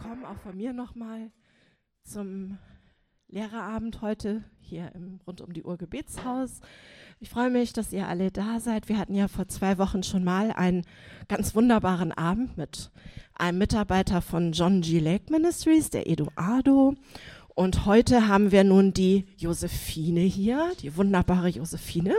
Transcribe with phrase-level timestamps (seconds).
[0.00, 1.32] willkommen auch von mir nochmal
[2.04, 2.58] zum
[3.26, 6.60] Lehrerabend heute hier im rund um die Uhr Gebetshaus.
[7.18, 8.88] Ich freue mich, dass ihr alle da seid.
[8.88, 10.84] Wir hatten ja vor zwei Wochen schon mal einen
[11.26, 12.92] ganz wunderbaren Abend mit
[13.34, 15.00] einem Mitarbeiter von John G.
[15.00, 16.94] Lake Ministries, der Eduardo.
[17.56, 22.14] Und heute haben wir nun die Josephine hier, die wunderbare Josephine.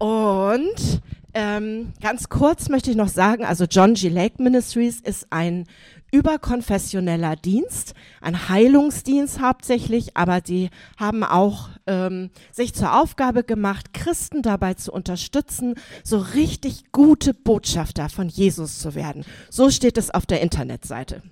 [0.00, 1.00] Und
[1.34, 4.08] ähm, ganz kurz möchte ich noch sagen, also John G.
[4.08, 5.66] Lake Ministries ist ein
[6.10, 14.42] überkonfessioneller Dienst, ein Heilungsdienst hauptsächlich, aber die haben auch ähm, sich zur Aufgabe gemacht, Christen
[14.42, 19.24] dabei zu unterstützen, so richtig gute Botschafter von Jesus zu werden.
[19.50, 21.22] So steht es auf der Internetseite.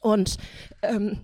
[0.00, 0.36] Und
[0.82, 1.20] ähm,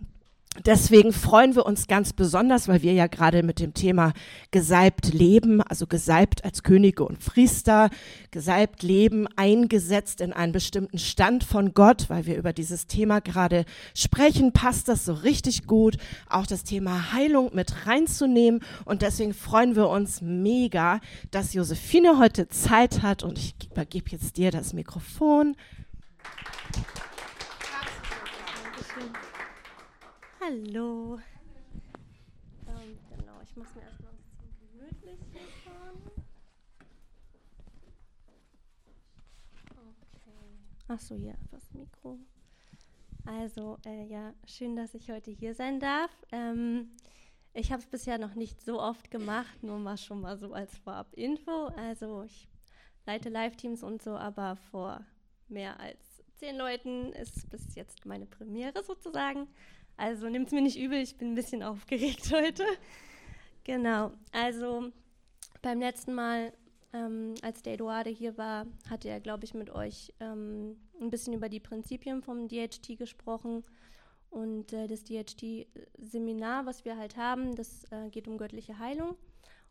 [0.66, 4.12] Deswegen freuen wir uns ganz besonders, weil wir ja gerade mit dem Thema
[4.51, 7.89] gesalbt leben, also gesalbt als Könige und Priester,
[8.31, 13.64] gesalbt leben, eingesetzt in einen bestimmten Stand von Gott, weil wir über dieses Thema gerade
[13.94, 15.97] sprechen, passt das so richtig gut,
[16.28, 18.61] auch das Thema Heilung mit reinzunehmen.
[18.84, 21.00] Und deswegen freuen wir uns mega,
[21.31, 25.56] dass Josephine heute Zeit hat und ich übergebe jetzt dir das Mikrofon.
[30.45, 31.21] Hallo.
[32.67, 35.21] Ähm, genau, ich muss mir erstmal ein bisschen gemütlich
[35.65, 36.11] machen.
[39.71, 40.89] Okay.
[40.89, 42.19] Achso, hier das Mikro.
[43.25, 46.11] Also, äh, ja, schön, dass ich heute hier sein darf.
[46.33, 46.91] Ähm,
[47.55, 50.77] ich habe es bisher noch nicht so oft gemacht, nur mal schon mal so als
[50.79, 51.67] Vorab-Info.
[51.77, 52.49] Also, ich
[53.06, 55.06] leite Live-Teams und so, aber vor
[55.47, 59.47] mehr als zehn Leuten ist bis jetzt meine Premiere sozusagen.
[60.03, 62.64] Also nimmt es mir nicht übel, ich bin ein bisschen aufgeregt heute.
[63.62, 64.91] Genau, also
[65.62, 66.53] beim letzten Mal,
[66.92, 71.34] ähm, als der Eduardo hier war, hatte er, glaube ich, mit euch ähm, ein bisschen
[71.34, 73.62] über die Prinzipien vom DHT gesprochen.
[74.28, 79.16] Und äh, das DHT-Seminar, was wir halt haben, das äh, geht um göttliche Heilung.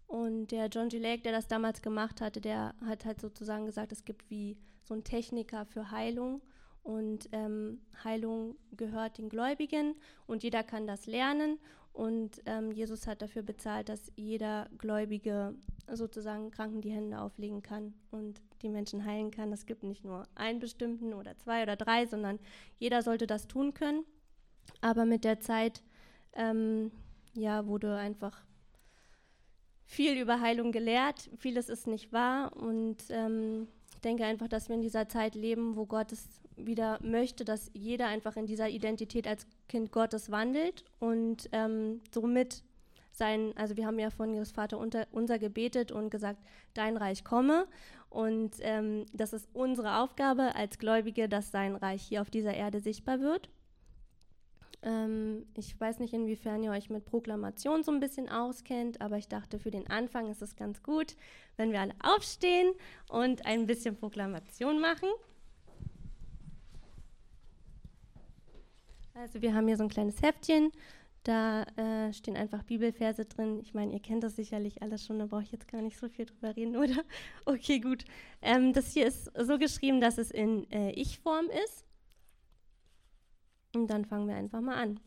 [0.07, 0.97] Und der John G.
[0.97, 4.93] Lake, der das damals gemacht hatte, der hat halt sozusagen gesagt, es gibt wie so
[4.93, 6.41] einen Techniker für Heilung.
[6.83, 11.59] Und ähm, Heilung gehört den Gläubigen und jeder kann das lernen.
[11.93, 15.55] Und ähm, Jesus hat dafür bezahlt, dass jeder Gläubige
[15.91, 19.51] sozusagen Kranken die Hände auflegen kann und die Menschen heilen kann.
[19.51, 22.39] Es gibt nicht nur einen bestimmten oder zwei oder drei, sondern
[22.79, 24.05] jeder sollte das tun können.
[24.79, 25.83] Aber mit der Zeit
[26.33, 26.91] ähm,
[27.33, 28.41] ja, wurde einfach
[29.85, 31.29] viel über Heilung gelehrt.
[31.37, 32.55] Vieles ist nicht wahr.
[32.55, 36.99] Und ähm, ich denke einfach, dass wir in dieser Zeit leben, wo Gott es wieder
[37.03, 42.63] möchte, dass jeder einfach in dieser Identität als Kind Gottes wandelt und ähm, somit
[43.11, 46.39] sein, also wir haben ja von Jesus Vater unter, unser gebetet und gesagt,
[46.73, 47.67] dein Reich komme.
[48.09, 52.79] Und ähm, das ist unsere Aufgabe als Gläubige, dass sein Reich hier auf dieser Erde
[52.79, 53.49] sichtbar wird.
[54.83, 59.27] Ähm, ich weiß nicht, inwiefern ihr euch mit Proklamation so ein bisschen auskennt, aber ich
[59.27, 61.15] dachte, für den Anfang ist es ganz gut,
[61.55, 62.71] wenn wir alle aufstehen
[63.07, 65.09] und ein bisschen Proklamation machen.
[69.21, 70.71] Also wir haben hier so ein kleines Heftchen,
[71.21, 73.59] da äh, stehen einfach Bibelverse drin.
[73.61, 76.09] Ich meine, ihr kennt das sicherlich alles schon, da brauche ich jetzt gar nicht so
[76.09, 77.03] viel drüber reden, oder?
[77.45, 78.03] Okay, gut.
[78.41, 81.85] Ähm, das hier ist so geschrieben, dass es in äh, Ich-Form ist.
[83.75, 84.99] Und dann fangen wir einfach mal an.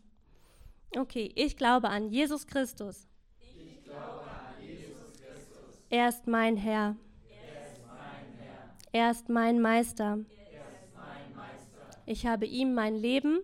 [0.96, 3.08] Okay, ich glaube an Jesus Christus.
[3.41, 5.82] Ich glaube an Jesus Christus.
[5.91, 6.94] Er ist mein Herr.
[7.28, 8.76] Er ist mein, Herr.
[8.92, 10.04] Er ist mein Meister.
[10.04, 12.02] Er ist mein Meister.
[12.06, 13.41] Ich habe ihm mein Leben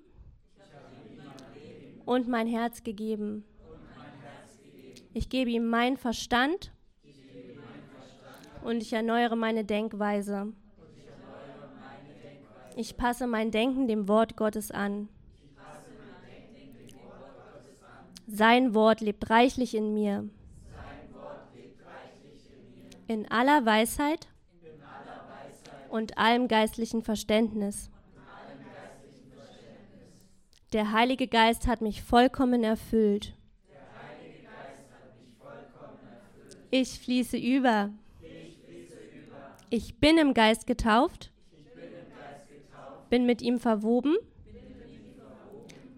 [2.05, 3.45] und mein Herz gegeben.
[5.13, 6.73] Ich gebe ihm meinen Verstand
[8.63, 10.53] und ich erneuere meine Denkweise.
[12.77, 15.09] Ich passe mein Denken dem Wort Gottes an.
[18.27, 20.29] Sein Wort lebt reichlich in mir.
[23.09, 24.29] In aller Weisheit
[25.89, 27.91] und allem geistlichen Verständnis.
[30.73, 33.35] Der Heilige Geist hat mich vollkommen erfüllt.
[36.71, 37.91] Ich fließe über.
[39.69, 41.33] Ich bin im Geist getauft.
[43.09, 44.17] Bin mit ihm verwoben.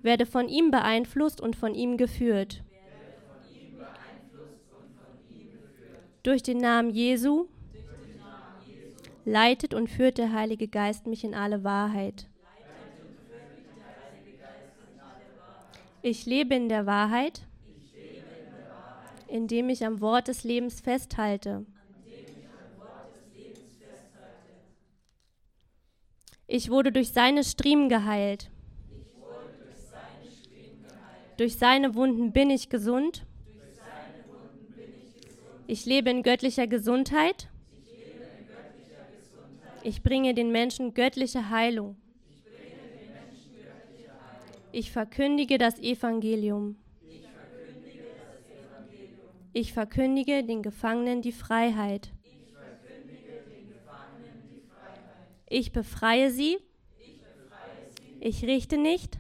[0.01, 2.65] Werde von ihm beeinflusst und von ihm geführt.
[6.23, 7.47] Durch den Namen Jesu
[9.27, 12.29] leitet und führt der Heilige Geist mich in alle Wahrheit.
[16.05, 17.47] Ich lebe in der Wahrheit,
[19.29, 21.65] indem ich am Wort des Lebens festhalte.
[26.49, 28.51] Ich wurde durch seine Striemen geheilt.
[31.37, 33.25] Durch seine Wunden bin ich gesund.
[35.69, 37.49] Ich lebe in göttlicher Gesundheit.
[39.85, 42.02] Ich bringe den Menschen göttliche Heilung.
[44.73, 46.77] Ich verkündige das Evangelium.
[49.53, 52.11] Ich verkündige den Gefangenen die Freiheit.
[55.51, 56.57] Ich befreie sie.
[58.21, 59.19] Ich richte nicht.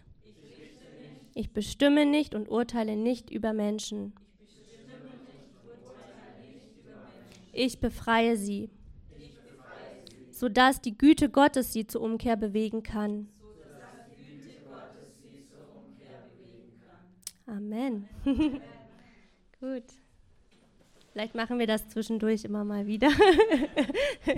[1.34, 4.14] Ich bestimme nicht und urteile nicht über Menschen.
[7.52, 8.70] Ich befreie sie,
[10.30, 13.28] sodass die Güte Gottes sie zur Umkehr bewegen kann.
[17.52, 18.08] Amen.
[19.60, 19.84] Gut.
[21.12, 23.10] Vielleicht machen wir das zwischendurch immer mal wieder.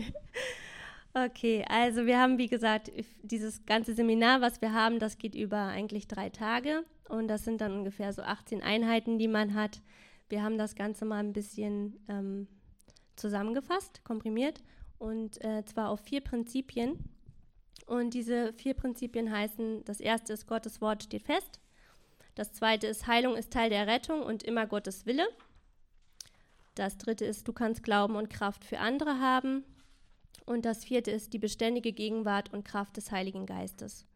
[1.15, 2.91] okay, also wir haben, wie gesagt,
[3.23, 7.61] dieses ganze Seminar, was wir haben, das geht über eigentlich drei Tage und das sind
[7.61, 9.81] dann ungefähr so 18 Einheiten, die man hat.
[10.29, 12.49] Wir haben das Ganze mal ein bisschen ähm,
[13.15, 14.61] zusammengefasst, komprimiert
[14.99, 16.99] und äh, zwar auf vier Prinzipien.
[17.87, 21.61] Und diese vier Prinzipien heißen, das erste ist, Gottes Wort steht fest.
[22.35, 25.27] Das zweite ist, Heilung ist Teil der Rettung und immer Gottes Wille.
[26.75, 29.65] Das dritte ist, du kannst Glauben und Kraft für andere haben.
[30.47, 34.07] Und das vierte ist die beständige Gegenwart und Kraft des Heiligen Geistes.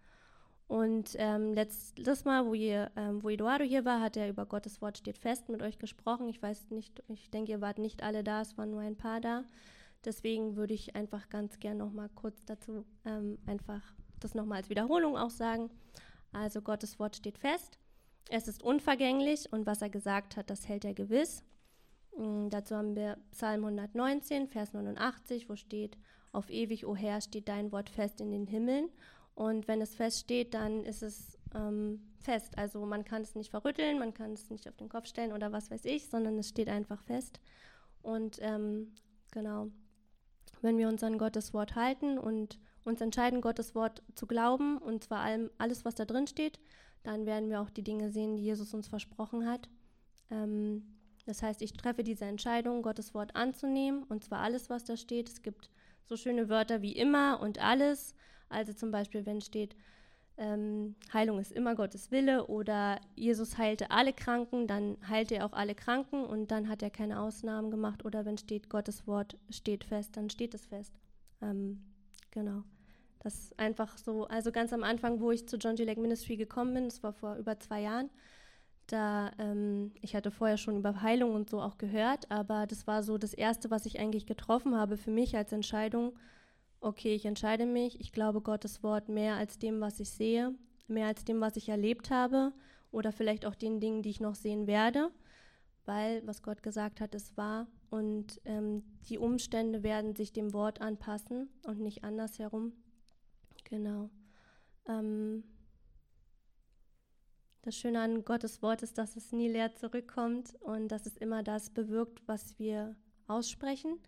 [0.67, 4.83] Und ähm, letztes Mal, wo, ihr, ähm, wo Eduardo hier war, hat er über Gottes
[4.83, 6.29] Wort steht fest mit euch gesprochen.
[6.29, 9.23] Ich weiß nicht, ich denke, ihr wart nicht alle da, es waren nur ein paar
[9.23, 9.45] da.
[10.05, 13.81] Deswegen würde ich einfach ganz gern noch mal kurz dazu ähm, einfach
[14.21, 15.71] das nochmal als Wiederholung auch sagen.
[16.33, 17.79] Also Gottes Wort steht fest.
[18.31, 21.43] Es ist unvergänglich und was er gesagt hat, das hält er gewiss.
[22.17, 25.97] Mm, dazu haben wir Psalm 119, Vers 89, wo steht,
[26.33, 28.91] auf ewig, o Herr, steht dein Wort fest in den Himmeln.
[29.35, 32.59] Und wenn es feststeht, dann ist es ähm, fest.
[32.59, 35.53] Also man kann es nicht verrütteln, man kann es nicht auf den Kopf stellen oder
[35.53, 37.41] was weiß ich, sondern es steht einfach fest.
[38.03, 38.93] Und ähm,
[39.31, 39.69] genau,
[40.61, 45.05] wenn wir uns an Gottes Wort halten und uns entscheiden, Gottes Wort zu glauben, und
[45.05, 46.59] zwar allem, alles, was da drin steht,
[47.03, 49.69] dann werden wir auch die Dinge sehen, die Jesus uns versprochen hat.
[50.31, 50.83] Ähm,
[51.27, 55.29] das heißt, ich treffe diese Entscheidung, Gottes Wort anzunehmen, und zwar alles, was da steht.
[55.29, 55.71] Es gibt
[56.07, 58.15] so schöne Wörter wie immer und alles.
[58.49, 59.77] Also zum Beispiel, wenn steht,
[60.39, 65.53] ähm, Heilung ist immer Gottes Wille oder Jesus heilte alle Kranken, dann heilte er auch
[65.53, 68.05] alle Kranken und dann hat er keine Ausnahmen gemacht.
[68.05, 70.95] Oder wenn steht, Gottes Wort steht fest, dann steht es fest.
[71.43, 71.85] Ähm,
[72.31, 72.63] genau.
[73.21, 75.85] Das einfach so, also ganz am Anfang, wo ich zu John G.
[75.85, 78.11] Lake Ministry gekommen bin, das war vor über zwei Jahren,
[78.89, 83.03] da, ähm, ich hatte vorher schon über Heilung und so auch gehört, aber das war
[83.03, 86.19] so das Erste, was ich eigentlich getroffen habe für mich als Entscheidung.
[86.81, 90.55] Okay, ich entscheide mich, ich glaube Gottes Wort mehr als dem, was ich sehe,
[90.87, 92.53] mehr als dem, was ich erlebt habe
[92.91, 95.11] oder vielleicht auch den Dingen, die ich noch sehen werde,
[95.85, 100.81] weil was Gott gesagt hat, ist wahr und ähm, die Umstände werden sich dem Wort
[100.81, 102.73] anpassen und nicht andersherum.
[103.69, 104.11] Genau.
[104.87, 105.45] Ähm,
[107.63, 111.43] das Schöne an Gottes Wort ist, dass es nie leer zurückkommt und dass es immer
[111.43, 113.99] das bewirkt, was wir aussprechen.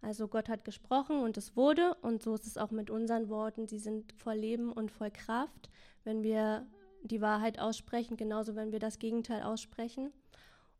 [0.00, 3.66] Also Gott hat gesprochen und es wurde und so ist es auch mit unseren Worten.
[3.66, 5.68] Sie sind voll Leben und voll Kraft,
[6.04, 6.66] wenn wir
[7.02, 10.12] die Wahrheit aussprechen, genauso wenn wir das Gegenteil aussprechen.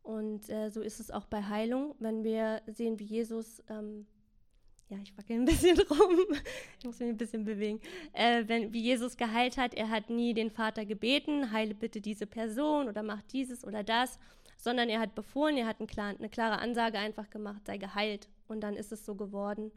[0.02, 4.06] Und äh, so ist es auch bei Heilung, wenn wir sehen, wie Jesus ähm,
[4.90, 6.18] ja, ich wackel ein bisschen rum,
[6.78, 7.80] ich muss mich ein bisschen bewegen,
[8.12, 12.26] äh, wenn, wie Jesus geheilt hat, er hat nie den Vater gebeten, heile bitte diese
[12.26, 14.18] Person oder mach dieses oder das,
[14.59, 18.28] sondern er hat befohlen, er hat ein klar, eine klare Ansage einfach gemacht, sei geheilt.
[18.47, 19.70] Und dann ist es so geworden.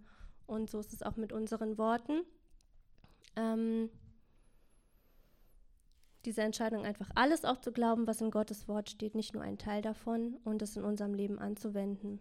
[0.45, 2.23] Und so ist es auch mit unseren Worten.
[3.37, 3.89] Ähm,
[6.25, 9.57] diese Entscheidung, einfach alles auch zu glauben, was in Gottes Wort steht, nicht nur ein
[9.57, 12.19] Teil davon und es in unserem Leben anzuwenden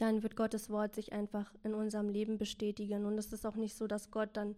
[0.00, 3.04] dann wird Gottes Wort sich einfach in unserem Leben bestätigen.
[3.04, 4.56] Und es ist auch nicht so, dass Gott dann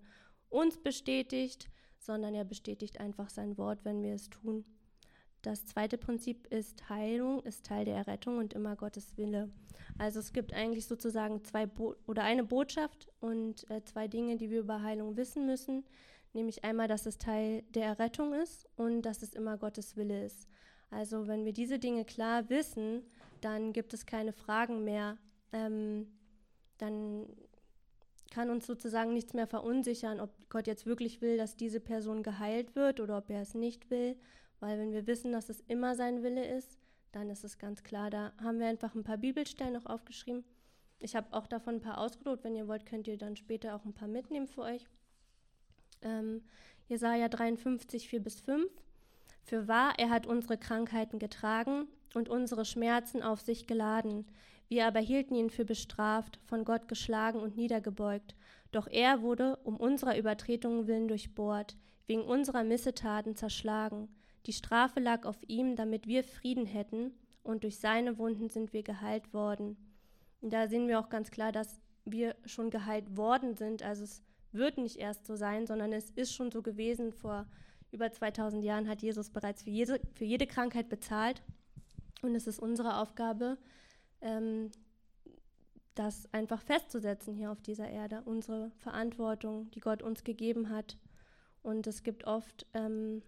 [0.49, 1.69] uns bestätigt,
[1.99, 4.65] sondern er bestätigt einfach sein Wort, wenn wir es tun.
[5.43, 9.51] Das zweite Prinzip ist, Heilung ist Teil der Errettung und immer Gottes Wille.
[9.99, 14.51] Also es gibt eigentlich sozusagen zwei Bo oder eine Botschaft und äh, zwei Dinge, die
[14.51, 15.85] wir über Heilung wissen müssen.
[16.33, 20.47] Nämlich einmal, dass es Teil der Errettung ist und dass es immer Gottes Wille ist.
[20.91, 23.03] Also wenn wir diese Dinge klar wissen,
[23.41, 25.19] dann gibt es keine Fragen mehr,
[25.53, 26.07] ähm,
[26.79, 27.27] dann
[28.31, 32.75] kann uns sozusagen nichts mehr verunsichern, ob Gott jetzt wirklich will, dass diese Person geheilt
[32.75, 34.17] wird oder ob er es nicht will.
[34.59, 36.79] Weil wenn wir wissen, dass es immer sein Wille ist,
[37.13, 38.11] dann ist es ganz klar.
[38.11, 40.45] Da haben wir einfach ein paar Bibelstellen noch aufgeschrieben.
[40.99, 42.45] Ich habe auch davon ein paar ausgedruckt.
[42.45, 44.87] Wenn ihr wollt, könnt ihr dann später auch ein paar mitnehmen für euch.
[46.01, 46.43] Ähm,
[46.89, 48.71] Jesaja 53, 4 bis 5.
[49.43, 54.27] Für wahr, er hat unsere Krankheiten getragen und unsere Schmerzen auf sich geladen.
[54.73, 58.35] Wir aber hielten ihn für bestraft, von Gott geschlagen und niedergebeugt.
[58.71, 61.77] Doch er wurde um unserer Übertretungen willen durchbohrt,
[62.07, 64.09] wegen unserer Missetaten zerschlagen.
[64.47, 67.13] Die Strafe lag auf ihm, damit wir Frieden hätten,
[67.43, 69.77] und durch seine Wunden sind wir geheilt worden.
[70.41, 73.83] Und da sehen wir auch ganz klar, dass wir schon geheilt worden sind.
[73.83, 77.13] Also es wird nicht erst so sein, sondern es ist schon so gewesen.
[77.13, 77.45] Vor
[77.91, 81.43] über 2000 Jahren hat Jesus bereits für jede, für jede Krankheit bezahlt.
[82.23, 83.59] Und es ist unsere Aufgabe,
[84.23, 84.71] ähm,
[85.95, 88.23] das einfach festzusetzen hier auf dieser Erde.
[88.25, 90.97] Unsere Verantwortung, die Gott uns gegeben hat.
[91.63, 93.23] Und es gibt oft ähm,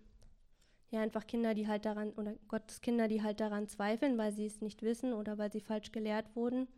[0.91, 4.47] ja einfach Kinder, die halt daran, oder Gottes Kinder, die halt daran zweifeln, weil sie
[4.47, 6.69] es nicht wissen oder weil sie falsch gelehrt wurden.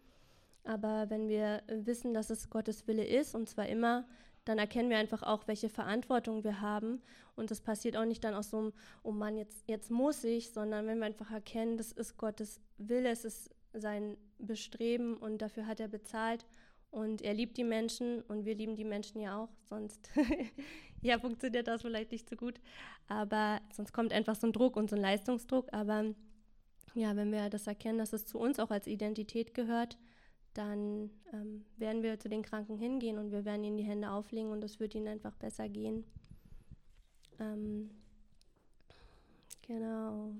[0.64, 4.04] Aber wenn wir wissen, dass es Gottes Wille ist, und zwar immer,
[4.44, 7.02] dann erkennen wir einfach auch, welche Verantwortung wir haben.
[7.37, 10.52] Und das passiert auch nicht dann aus so einem, oh Mann, jetzt, jetzt muss ich,
[10.52, 15.66] sondern wenn wir einfach erkennen, das ist Gottes Wille, es ist sein Bestreben und dafür
[15.66, 16.47] hat er bezahlt.
[16.90, 20.09] Und er liebt die Menschen und wir lieben die Menschen ja auch, sonst
[21.02, 22.61] ja, funktioniert das vielleicht nicht so gut.
[23.09, 25.68] Aber sonst kommt einfach so ein Druck und so ein Leistungsdruck.
[25.73, 26.14] Aber
[26.95, 29.99] ja, wenn wir das erkennen, dass es zu uns auch als Identität gehört,
[30.54, 34.50] dann ähm, werden wir zu den Kranken hingehen und wir werden ihnen die Hände auflegen
[34.50, 36.04] und es wird ihnen einfach besser gehen.
[37.38, 37.90] Ähm,
[39.66, 40.33] genau.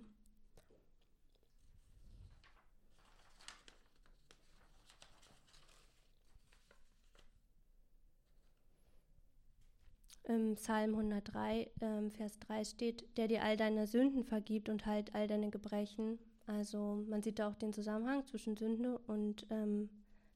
[10.29, 15.15] Im Psalm 103, ähm, Vers 3 steht, der dir all deine Sünden vergibt und halt
[15.15, 16.19] all deine Gebrechen.
[16.47, 19.89] Also man sieht da auch den Zusammenhang zwischen Sünde und ähm,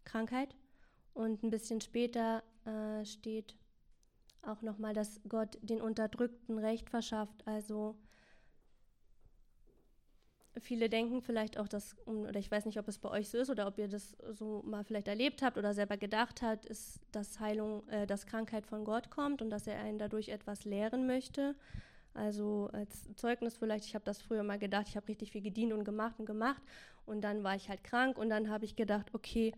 [0.04, 0.54] Krankheit.
[1.12, 3.56] Und ein bisschen später äh, steht
[4.42, 7.46] auch nochmal, dass Gott den Unterdrückten Recht verschafft.
[7.46, 7.96] Also
[10.60, 13.50] viele denken vielleicht auch, dass, oder ich weiß nicht, ob es bei euch so ist
[13.50, 17.40] oder ob ihr das so mal vielleicht erlebt habt oder selber gedacht habt, ist, dass
[17.40, 21.54] Heilung, äh, dass Krankheit von Gott kommt und dass er einen dadurch etwas lehren möchte.
[22.14, 25.72] Also als Zeugnis vielleicht, ich habe das früher mal gedacht, ich habe richtig viel gedient
[25.72, 26.62] und gemacht und gemacht
[27.06, 29.52] und dann war ich halt krank und dann habe ich gedacht, okay,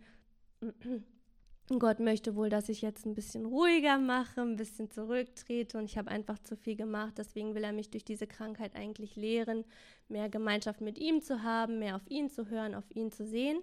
[1.78, 5.97] Gott möchte wohl, dass ich jetzt ein bisschen ruhiger mache, ein bisschen zurücktrete und ich
[5.97, 7.14] habe einfach zu viel gemacht.
[7.16, 9.64] Deswegen will er mich durch diese Krankheit eigentlich lehren,
[10.09, 13.62] mehr Gemeinschaft mit ihm zu haben, mehr auf ihn zu hören, auf ihn zu sehen.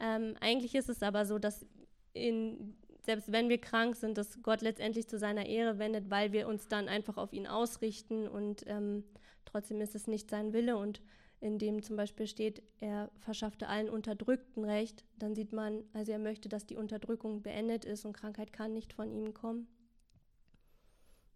[0.00, 1.66] Ähm, eigentlich ist es aber so, dass
[2.12, 6.46] in, selbst wenn wir krank sind, dass Gott letztendlich zu seiner Ehre wendet, weil wir
[6.48, 9.04] uns dann einfach auf ihn ausrichten und ähm,
[9.44, 11.02] trotzdem ist es nicht sein Wille und
[11.40, 16.18] in dem zum Beispiel steht, er verschaffte allen Unterdrückten Recht, dann sieht man, also er
[16.18, 19.68] möchte, dass die Unterdrückung beendet ist und Krankheit kann nicht von ihm kommen.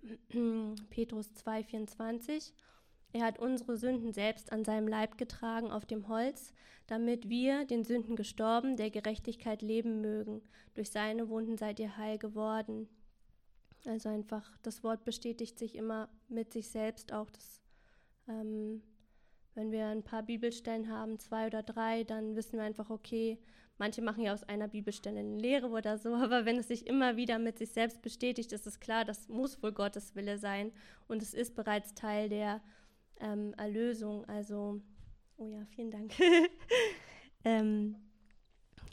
[0.90, 2.52] Petrus 2,24
[3.12, 6.54] Er hat unsere Sünden selbst an seinem Leib getragen auf dem Holz,
[6.87, 10.42] damit wir, den Sünden gestorben, der Gerechtigkeit leben mögen.
[10.75, 12.88] Durch seine Wunden seid ihr heil geworden.
[13.85, 17.30] Also einfach, das Wort bestätigt sich immer mit sich selbst auch.
[17.30, 17.61] Das
[18.28, 18.83] ähm,
[19.54, 23.38] wenn wir ein paar Bibelstellen haben, zwei oder drei, dann wissen wir einfach, okay,
[23.78, 27.16] manche machen ja aus einer Bibelstelle eine Lehre oder so, aber wenn es sich immer
[27.16, 30.73] wieder mit sich selbst bestätigt, ist es klar, das muss wohl Gottes Wille sein
[31.09, 32.61] und es ist bereits Teil der
[33.21, 34.25] ähm, Erlösung.
[34.26, 34.80] Also,
[35.37, 36.12] oh ja, vielen Dank.
[37.45, 37.97] ähm,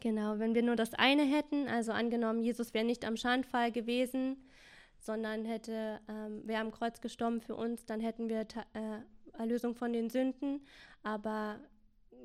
[0.02, 4.38] genau, wenn wir nur das eine hätten, also angenommen, Jesus wäre nicht am Schandfall gewesen,
[5.00, 9.00] sondern hätte, ähm, wäre am Kreuz gestorben für uns, dann hätten wir äh,
[9.38, 10.62] Erlösung von den Sünden,
[11.04, 11.60] aber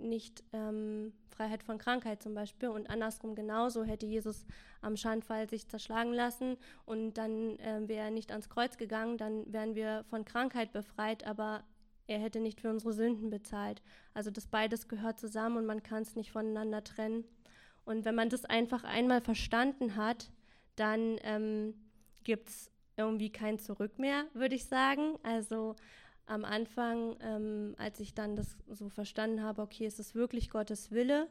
[0.00, 2.69] nicht ähm, Freiheit von Krankheit zum Beispiel.
[2.69, 4.45] Und andersrum genauso hätte Jesus
[4.81, 9.52] am Schandfall sich zerschlagen lassen und dann äh, wäre er nicht ans Kreuz gegangen, dann
[9.52, 11.64] wären wir von Krankheit befreit, aber
[12.07, 13.83] er hätte nicht für unsere Sünden bezahlt.
[14.12, 17.25] Also das beides gehört zusammen und man kann es nicht voneinander trennen.
[17.85, 20.31] Und wenn man das einfach einmal verstanden hat,
[20.76, 21.75] dann ähm,
[22.25, 25.19] gibt es irgendwie kein Zurück mehr, würde ich sagen.
[25.23, 25.75] Also
[26.33, 30.91] am Anfang, ähm, als ich dann das so verstanden habe, okay, ist es wirklich Gottes
[30.91, 31.29] Wille,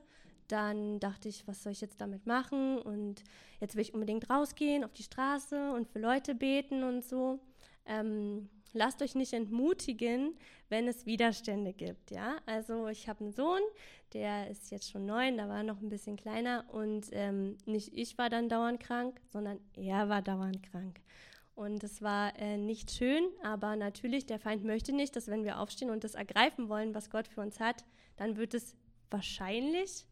[0.47, 2.77] dann dachte ich, was soll ich jetzt damit machen?
[2.77, 3.23] Und
[3.59, 7.39] jetzt will ich unbedingt rausgehen auf die Straße und für Leute beten und so.
[7.85, 10.35] Ähm, lasst euch nicht entmutigen,
[10.69, 12.37] wenn es Widerstände gibt, ja.
[12.45, 13.61] Also ich habe einen Sohn,
[14.13, 18.17] der ist jetzt schon neun, da war noch ein bisschen kleiner und ähm, nicht ich
[18.17, 20.99] war dann dauernd krank, sondern er war dauernd krank.
[21.55, 25.59] Und es war äh, nicht schön, aber natürlich, der Feind möchte nicht, dass wenn wir
[25.59, 27.83] aufstehen und das ergreifen wollen, was Gott für uns hat,
[28.15, 28.75] dann wird es
[29.09, 30.05] wahrscheinlich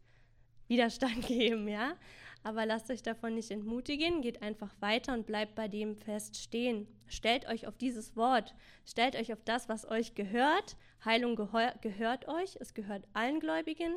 [0.68, 1.96] Widerstand geben, ja.
[2.42, 6.86] Aber lasst euch davon nicht entmutigen, geht einfach weiter und bleibt bei dem fest stehen.
[7.06, 8.54] Stellt euch auf dieses Wort,
[8.86, 10.76] stellt euch auf das, was euch gehört.
[11.04, 13.94] Heilung gehört euch, es gehört allen Gläubigen.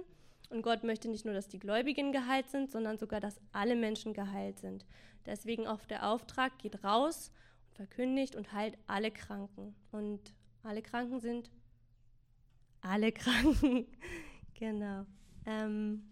[0.53, 4.13] Und Gott möchte nicht nur, dass die Gläubigen geheilt sind, sondern sogar, dass alle Menschen
[4.13, 4.85] geheilt sind.
[5.25, 7.31] Deswegen auch der Auftrag, geht raus
[7.69, 9.73] und verkündigt und heilt alle Kranken.
[9.91, 10.21] Und
[10.61, 11.49] alle Kranken sind
[12.81, 13.87] alle Kranken.
[14.53, 15.07] genau.
[15.47, 16.03] Ähm,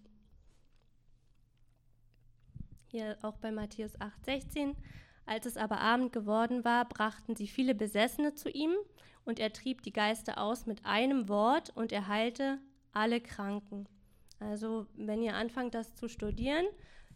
[2.87, 4.75] hier auch bei Matthäus 8, 16.
[5.27, 8.73] Als es aber Abend geworden war, brachten sie viele Besessene zu ihm,
[9.23, 12.57] und er trieb die Geister aus mit einem Wort, und er heilte
[12.91, 13.87] alle Kranken.
[14.41, 16.65] Also, wenn ihr anfangt, das zu studieren,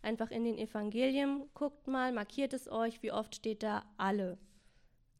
[0.03, 4.37] einfach in den Evangelien, guckt mal, markiert es euch, wie oft steht da alle.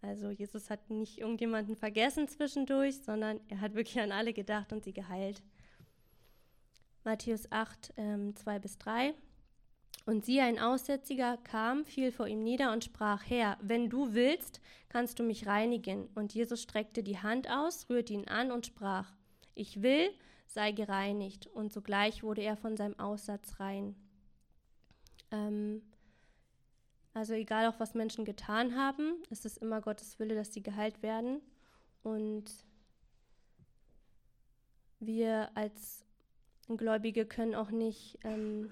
[0.04, 4.84] Also, Jesus hat nicht irgendjemanden vergessen zwischendurch, sondern er hat wirklich an alle gedacht und
[4.84, 5.42] sie geheilt.
[7.04, 9.16] Matthäus 8, ähm, 2 bis 3.
[10.06, 14.62] Und siehe, ein Aussätziger kam, fiel vor ihm nieder und sprach, Herr, wenn du willst,
[14.90, 16.08] kannst du mich reinigen.
[16.14, 19.12] Und Jesus streckte die Hand aus, rührte ihn an und sprach,
[19.56, 20.12] ich will,
[20.46, 21.48] sei gereinigt.
[21.48, 23.96] Und sogleich wurde er von seinem Aussatz rein.
[25.32, 25.82] Ähm,
[27.14, 31.02] also egal auch, was Menschen getan haben, es ist immer Gottes Wille, dass sie geheilt
[31.02, 31.42] werden.
[32.04, 32.46] Und
[35.00, 36.06] wir als
[36.68, 38.20] Gläubige können auch nicht...
[38.24, 38.72] Ähm,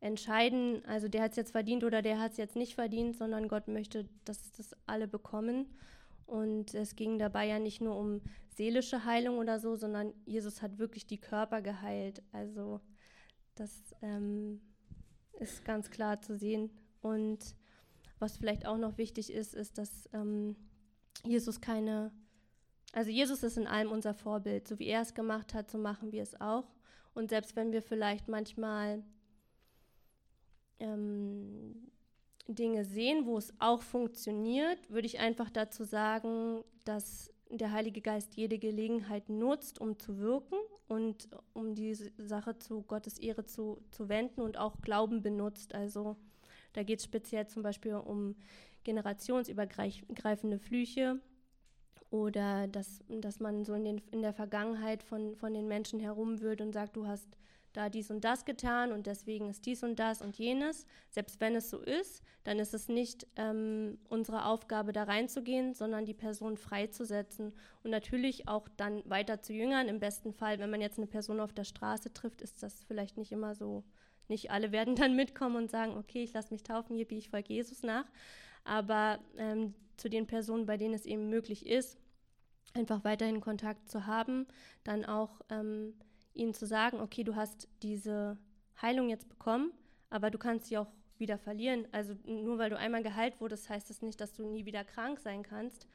[0.00, 3.48] entscheiden, also der hat es jetzt verdient oder der hat es jetzt nicht verdient, sondern
[3.48, 5.66] Gott möchte, dass das alle bekommen.
[6.30, 8.20] Und es ging dabei ja nicht nur um
[8.50, 12.22] seelische Heilung oder so, sondern Jesus hat wirklich die Körper geheilt.
[12.30, 12.80] Also
[13.56, 14.60] das ähm,
[15.40, 16.70] ist ganz klar zu sehen.
[17.02, 17.56] Und
[18.20, 20.54] was vielleicht auch noch wichtig ist, ist, dass ähm,
[21.24, 22.12] Jesus keine,
[22.92, 24.68] also Jesus ist in allem unser Vorbild.
[24.68, 26.70] So wie er es gemacht hat, so machen wir es auch.
[27.12, 29.02] Und selbst wenn wir vielleicht manchmal
[30.78, 31.89] ähm,
[32.48, 38.36] Dinge sehen, wo es auch funktioniert, würde ich einfach dazu sagen, dass der Heilige Geist
[38.36, 40.56] jede Gelegenheit nutzt, um zu wirken
[40.88, 45.74] und um die Sache zu Gottes Ehre zu, zu wenden und auch Glauben benutzt.
[45.74, 46.16] Also
[46.72, 48.36] da geht es speziell zum Beispiel um
[48.84, 51.20] generationsübergreifende Flüche
[52.10, 56.40] oder dass, dass man so in, den, in der Vergangenheit von, von den Menschen herum
[56.40, 57.28] wird und sagt, du hast
[57.72, 60.86] da dies und das getan und deswegen ist dies und das und jenes.
[61.08, 66.04] Selbst wenn es so ist, dann ist es nicht ähm, unsere Aufgabe, da reinzugehen, sondern
[66.04, 67.52] die Person freizusetzen
[67.82, 69.88] und natürlich auch dann weiter zu jüngern.
[69.88, 73.16] Im besten Fall, wenn man jetzt eine Person auf der Straße trifft, ist das vielleicht
[73.16, 73.84] nicht immer so.
[74.28, 77.30] Nicht alle werden dann mitkommen und sagen, okay, ich lasse mich taufen, hier biege ich
[77.30, 78.06] folge Jesus nach.
[78.64, 81.98] Aber ähm, zu den Personen, bei denen es eben möglich ist,
[82.74, 84.46] einfach weiterhin Kontakt zu haben,
[84.84, 85.94] dann auch ähm,
[86.34, 88.38] ihnen zu sagen, okay, du hast diese
[88.80, 89.72] Heilung jetzt bekommen,
[90.10, 90.88] aber du kannst sie auch
[91.18, 91.86] wieder verlieren.
[91.92, 95.20] Also nur weil du einmal geheilt wurdest, heißt das nicht, dass du nie wieder krank
[95.20, 95.86] sein kannst.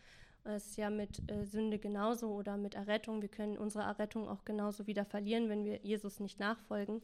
[0.43, 3.21] Es ist ja mit äh, Sünde genauso oder mit Errettung.
[3.21, 7.01] Wir können unsere Errettung auch genauso wieder verlieren, wenn wir Jesus nicht nachfolgen.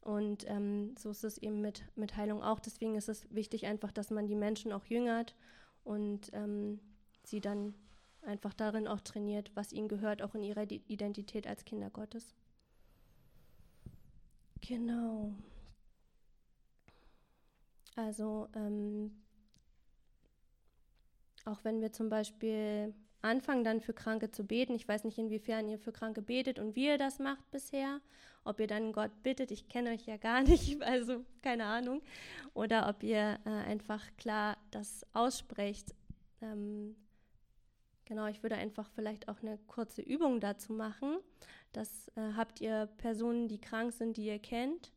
[0.00, 2.60] Und ähm, so ist es eben mit, mit Heilung auch.
[2.60, 5.34] Deswegen ist es wichtig einfach, dass man die Menschen auch jüngert
[5.82, 6.78] und ähm,
[7.24, 7.74] sie dann
[8.22, 12.36] einfach darin auch trainiert, was ihnen gehört, auch in ihrer Identität als Kinder Gottes.
[14.66, 15.32] Genau.
[17.94, 19.12] Also ähm,
[21.44, 25.68] auch wenn wir zum Beispiel anfangen, dann für Kranke zu beten, ich weiß nicht, inwiefern
[25.68, 28.00] ihr für Kranke betet und wie ihr das macht bisher,
[28.44, 32.02] ob ihr dann Gott bittet, ich kenne euch ja gar nicht, also keine Ahnung,
[32.52, 35.94] oder ob ihr äh, einfach klar das aussprecht.
[36.42, 36.96] Ähm,
[38.06, 41.18] genau, ich würde einfach vielleicht auch eine kurze Übung dazu machen.
[41.72, 44.90] Das äh, habt ihr Personen, die krank sind, die ihr kennt.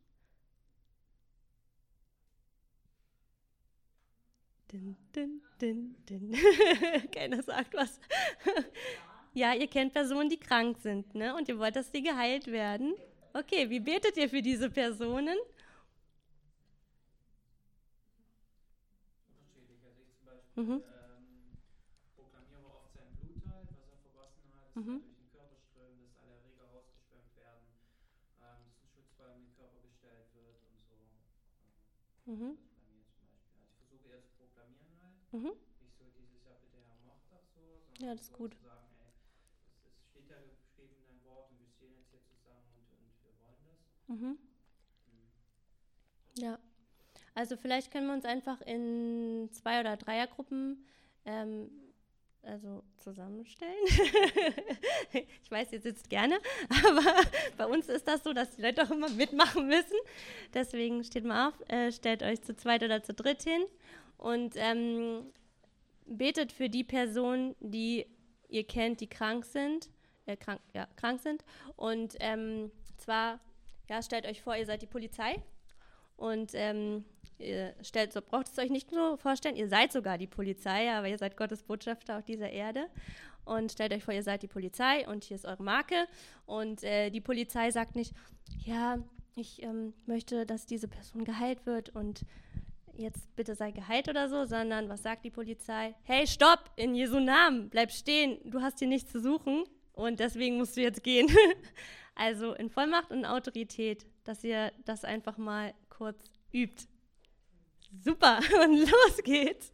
[4.72, 6.32] Din, din, din, din.
[7.12, 8.00] Keiner sagt was.
[9.34, 11.36] ja, ihr kennt Personen, die krank sind, ne?
[11.36, 12.94] Und ihr wollt, dass sie geheilt werden.
[13.34, 15.38] Okay, wie betet ihr für diese Personen?
[20.56, 20.72] Mhm.
[20.72, 20.84] ähm,
[22.18, 23.70] proklamiere oft sein Blut halt,
[24.14, 25.20] was er vergossen hat.
[32.26, 32.36] Das mhm.
[32.40, 32.58] Mhm.
[32.80, 35.34] Also ich versuche eher zu proklamieren halt.
[35.34, 35.54] Mhm.
[35.82, 38.54] Nicht so dieses Jahr bitte Herr macht das so, sondern ja, das ist gut.
[38.54, 39.12] zu sagen, ey,
[39.88, 43.14] es, steht ja geschrieben in deinem Wort und wir stehen jetzt hier zusammen und, und
[43.26, 43.82] wir wollen das.
[44.08, 44.38] Mhm.
[44.38, 45.28] Mhm.
[46.36, 46.60] Ja.
[47.34, 50.86] Also vielleicht können wir uns einfach in zwei oder Dreiergruppen
[51.26, 51.89] ähm,
[52.44, 53.86] also zusammenstellen.
[55.14, 56.40] ich weiß, ihr sitzt gerne,
[56.88, 57.14] aber
[57.58, 59.98] bei uns ist das so, dass die Leute auch immer mitmachen müssen.
[60.54, 63.64] Deswegen steht mal auf, äh, stellt euch zu zweit oder zu dritt hin
[64.18, 65.32] und ähm,
[66.06, 68.06] betet für die Personen, die
[68.50, 69.90] ihr kennt, die krank sind,
[70.26, 71.44] äh, krank, ja, krank sind.
[71.76, 73.40] Und ähm, zwar,
[73.88, 75.42] ja, stellt euch vor, ihr seid die Polizei
[76.18, 77.06] und ähm,
[77.40, 81.08] ihr stellt, so braucht es euch nicht nur vorstellen, ihr seid sogar die Polizei, aber
[81.08, 82.88] ihr seid Gottes Botschafter auf dieser Erde.
[83.46, 86.08] Und stellt euch vor, ihr seid die Polizei und hier ist eure Marke.
[86.46, 88.14] Und äh, die Polizei sagt nicht,
[88.64, 89.00] ja,
[89.36, 92.26] ich ähm, möchte, dass diese Person geheilt wird und
[93.00, 95.96] jetzt bitte sei geheilt oder so, sondern was sagt die Polizei?
[96.04, 100.58] Hey, stopp, in Jesu Namen, bleib stehen, du hast hier nichts zu suchen und deswegen
[100.58, 101.28] musst du jetzt gehen.
[102.16, 106.89] also in Vollmacht und Autorität, dass ihr das einfach mal kurz übt.
[107.92, 109.72] Super, und los geht's.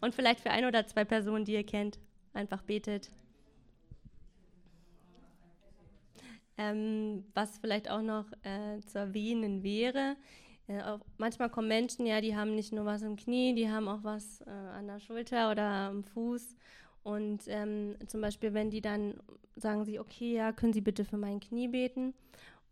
[0.00, 1.98] Und vielleicht für ein oder zwei Personen, die ihr kennt,
[2.32, 3.10] einfach betet.
[6.58, 10.16] Ähm, was vielleicht auch noch äh, zu erwähnen wäre,
[10.68, 14.02] ja, manchmal kommen Menschen, ja, die haben nicht nur was im Knie, die haben auch
[14.02, 16.56] was äh, an der Schulter oder am Fuß.
[17.04, 19.14] Und ähm, zum Beispiel, wenn die dann
[19.54, 22.14] sagen sie, okay, ja, können Sie bitte für mein Knie beten?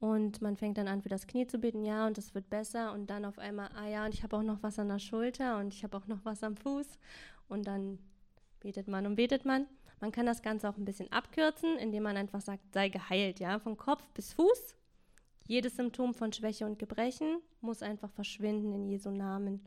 [0.00, 2.92] Und man fängt dann an, für das Knie zu beten, ja, und es wird besser.
[2.92, 5.59] Und dann auf einmal, ah ja, und ich habe auch noch was an der Schulter
[5.59, 6.98] und ich habe auch noch was am Fuß.
[7.48, 7.98] Und dann
[8.61, 9.66] betet man und betet man.
[10.00, 13.59] Man kann das Ganze auch ein bisschen abkürzen, indem man einfach sagt, sei geheilt, ja,
[13.59, 14.76] von Kopf bis Fuß
[15.46, 19.61] jedes Symptom von Schwäche und Gebrechen muss einfach verschwinden in Jesu Namen.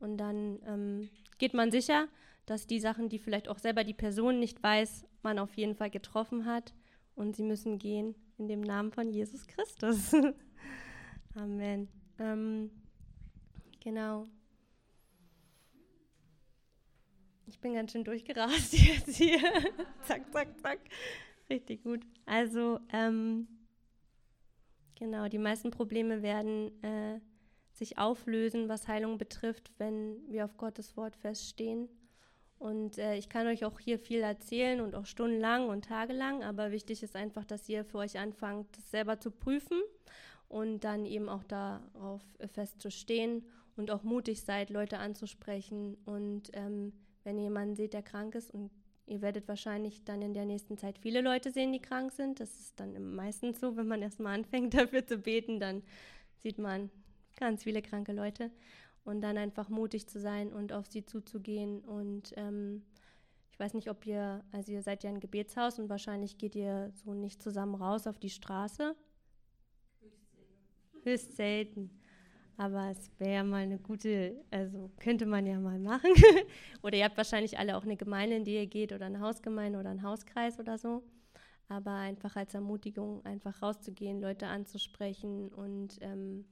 [0.00, 1.08] Und dann ähm,
[1.38, 2.08] geht man sicher,
[2.46, 5.90] dass die Sachen, die vielleicht auch selber die Person nicht weiß, man auf jeden Fall
[5.90, 6.74] getroffen hat.
[7.14, 10.12] Und sie müssen gehen in dem Namen von Jesus Christus.
[11.34, 11.88] Amen.
[12.18, 12.70] Ähm,
[13.80, 14.26] genau.
[17.46, 19.38] Ich bin ganz schön durchgerast jetzt hier.
[20.02, 20.80] zack, zack, zack.
[21.48, 22.00] Richtig gut.
[22.26, 23.46] Also, ähm,
[24.96, 27.20] Genau, die meisten Probleme werden äh,
[27.72, 31.88] sich auflösen, was Heilung betrifft, wenn wir auf Gottes Wort feststehen.
[32.58, 36.70] Und äh, ich kann euch auch hier viel erzählen und auch stundenlang und tagelang, aber
[36.70, 39.82] wichtig ist einfach, dass ihr für euch anfangt, das selber zu prüfen
[40.48, 43.44] und dann eben auch darauf festzustehen
[43.76, 45.96] und auch mutig seid, Leute anzusprechen.
[46.04, 46.92] Und ähm,
[47.24, 48.70] wenn ihr jemanden seht, der krank ist und
[49.06, 52.40] Ihr werdet wahrscheinlich dann in der nächsten Zeit viele Leute sehen, die krank sind.
[52.40, 55.82] Das ist dann meistens so, wenn man erstmal anfängt dafür zu beten, dann
[56.38, 56.90] sieht man
[57.36, 58.50] ganz viele kranke Leute.
[59.04, 61.80] Und dann einfach mutig zu sein und auf sie zuzugehen.
[61.80, 62.82] Und ähm,
[63.52, 66.90] ich weiß nicht, ob ihr, also ihr seid ja ein Gebetshaus und wahrscheinlich geht ihr
[66.92, 68.96] so nicht zusammen raus auf die Straße.
[70.00, 71.04] Höchst selten.
[71.04, 71.90] Höchst selten.
[72.56, 76.10] Aber es wäre mal eine gute, also könnte man ja mal machen.
[76.82, 79.78] oder ihr habt wahrscheinlich alle auch eine Gemeinde, in die ihr geht, oder eine Hausgemeinde
[79.78, 81.02] oder einen Hauskreis oder so.
[81.68, 85.48] Aber einfach als Ermutigung, einfach rauszugehen, Leute anzusprechen.
[85.48, 86.44] Und ähm,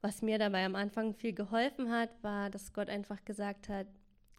[0.00, 3.86] was mir dabei am Anfang viel geholfen hat, war, dass Gott einfach gesagt hat,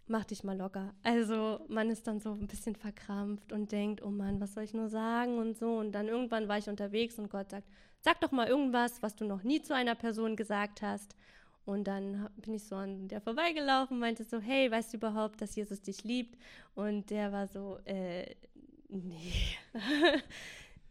[0.08, 0.93] mach dich mal locker.
[1.04, 4.74] Also man ist dann so ein bisschen verkrampft und denkt, oh Mann, was soll ich
[4.74, 5.78] nur sagen und so.
[5.78, 7.67] Und dann irgendwann war ich unterwegs und Gott sagt,
[8.02, 11.15] sag doch mal irgendwas, was du noch nie zu einer Person gesagt hast.
[11.65, 15.56] Und dann bin ich so an der vorbeigelaufen meinte so, hey, weißt du überhaupt, dass
[15.56, 16.36] Jesus dich liebt?
[16.74, 18.34] Und der war so, äh,
[18.89, 19.54] nee.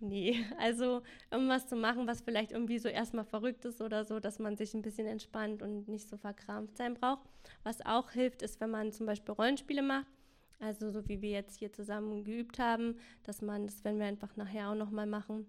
[0.00, 0.44] Nee.
[0.58, 4.56] Also irgendwas zu machen, was vielleicht irgendwie so erstmal verrückt ist oder so, dass man
[4.56, 7.28] sich ein bisschen entspannt und nicht so verkrampft sein braucht.
[7.62, 10.06] Was auch hilft, ist, wenn man zum Beispiel Rollenspiele macht.
[10.60, 14.34] Also so wie wir jetzt hier zusammen geübt haben, dass man das, wenn wir einfach
[14.36, 15.46] nachher auch nochmal machen,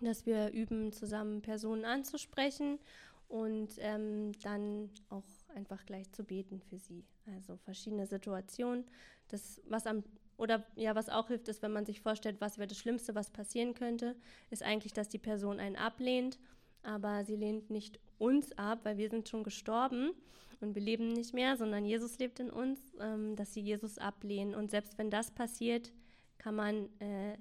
[0.00, 2.80] dass wir üben, zusammen Personen anzusprechen
[3.28, 7.04] und ähm, dann auch einfach gleich zu beten für sie.
[7.26, 8.84] Also verschiedene Situationen.
[9.28, 10.02] Das, was am
[10.36, 13.30] oder ja, was auch hilft, ist, wenn man sich vorstellt, was wäre das Schlimmste, was
[13.30, 14.16] passieren könnte,
[14.50, 16.38] ist eigentlich, dass die Person einen ablehnt,
[16.82, 20.12] aber sie lehnt nicht uns ab, weil wir sind schon gestorben
[20.60, 24.54] und wir leben nicht mehr, sondern Jesus lebt in uns, ähm, dass sie Jesus ablehnen.
[24.54, 25.92] Und selbst wenn das passiert,
[26.38, 27.36] kann man äh,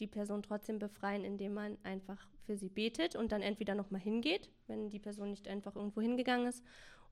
[0.00, 4.48] die Person trotzdem befreien, indem man einfach für sie betet und dann entweder nochmal hingeht,
[4.66, 6.62] wenn die Person nicht einfach irgendwo hingegangen ist,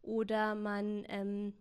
[0.03, 1.53] oder man ähm,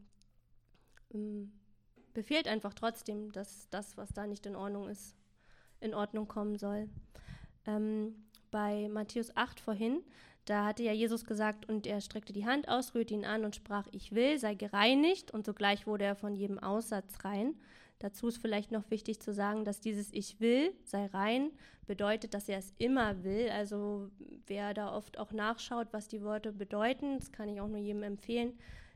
[2.15, 5.15] befehlt einfach trotzdem, dass das, was da nicht in Ordnung ist,
[5.79, 6.89] in Ordnung kommen soll.
[7.67, 8.15] Ähm,
[8.49, 10.01] bei Matthäus 8 vorhin,
[10.45, 13.55] da hatte ja Jesus gesagt, und er streckte die Hand aus, rührte ihn an und
[13.55, 17.55] sprach, ich will, sei gereinigt, und sogleich wurde er von jedem Aussatz rein.
[17.99, 21.51] Dazu ist vielleicht noch wichtig zu sagen, dass dieses Ich will, sei rein,
[21.87, 23.49] bedeutet, dass er es immer will.
[23.49, 24.09] Also
[24.47, 28.03] wer da oft auch nachschaut, was die Worte bedeuten, das kann ich auch nur jedem
[28.03, 28.53] empfehlen.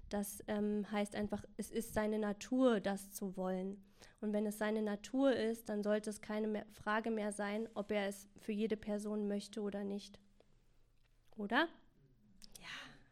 [0.10, 3.84] Das ähm, heißt einfach, es ist seine Natur, das zu wollen.
[4.22, 7.92] Und wenn es seine Natur ist, dann sollte es keine mehr Frage mehr sein, ob
[7.92, 10.20] er es für jede Person möchte oder nicht.
[11.38, 11.68] Oder?
[12.60, 12.68] Ja,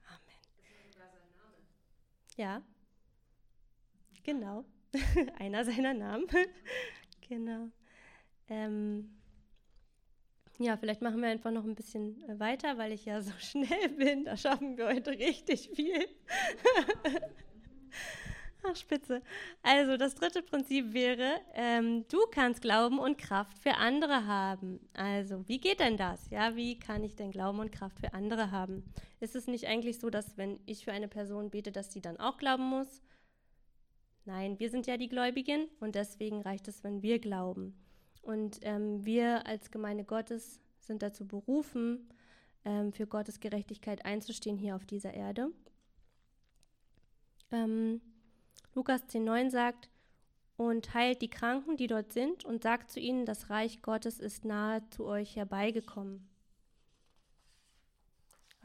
[0.10, 0.42] Amen.
[2.36, 2.62] Ja,
[4.24, 4.66] genau.
[5.40, 6.28] Einer seiner Namen.
[7.22, 7.70] genau.
[8.50, 9.17] Ähm,
[10.60, 13.90] ja, vielleicht machen wir einfach noch ein bisschen äh, weiter, weil ich ja so schnell
[13.98, 14.26] bin.
[14.26, 16.08] Da schaffen wir heute richtig viel.
[18.64, 19.22] Ach, spitze.
[19.62, 24.80] Also das dritte Prinzip wäre, ähm, du kannst Glauben und Kraft für andere haben.
[24.94, 26.30] Also wie geht denn das?
[26.32, 28.84] Ja, wie kann ich denn Glauben und Kraft für andere haben?
[29.20, 32.20] Ist es nicht eigentlich so, dass wenn ich für eine Person bete, dass sie dann
[32.20, 33.04] auch glauben muss?
[34.26, 37.76] Nein, wir sind ja die Gläubigen und deswegen reicht es, wenn wir glauben.
[38.28, 42.10] Und ähm, wir als Gemeinde Gottes sind dazu berufen,
[42.66, 45.50] ähm, für Gottes Gerechtigkeit einzustehen hier auf dieser Erde.
[47.54, 48.02] Ähm,
[48.76, 49.90] Lukas 10,9 sagt,
[50.58, 54.44] und heilt die Kranken, die dort sind, und sagt zu ihnen, das Reich Gottes ist
[54.44, 56.28] nahe zu euch herbeigekommen.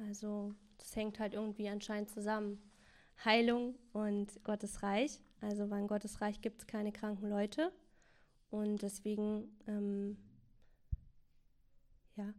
[0.09, 2.61] Also, das hängt halt irgendwie anscheinend zusammen.
[3.25, 5.21] Heilung und Gottes Reich.
[5.41, 7.71] Also, in Gottes Reich gibt es keine kranken Leute.
[8.53, 10.19] Und deswegen, ähm,
[12.17, 12.35] ja,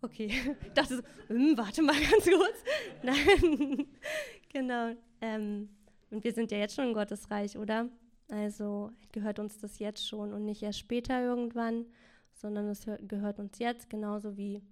[0.00, 0.30] okay.
[0.66, 2.64] Ich dachte so, hm, warte mal ganz kurz.
[3.02, 3.86] Nein,
[4.48, 4.94] genau.
[5.20, 5.68] Ähm,
[6.10, 7.90] und wir sind ja jetzt schon in Gottes Reich, oder?
[8.30, 11.84] Also gehört uns das jetzt schon und nicht erst später irgendwann,
[12.32, 14.62] sondern es gehört uns jetzt, genauso wie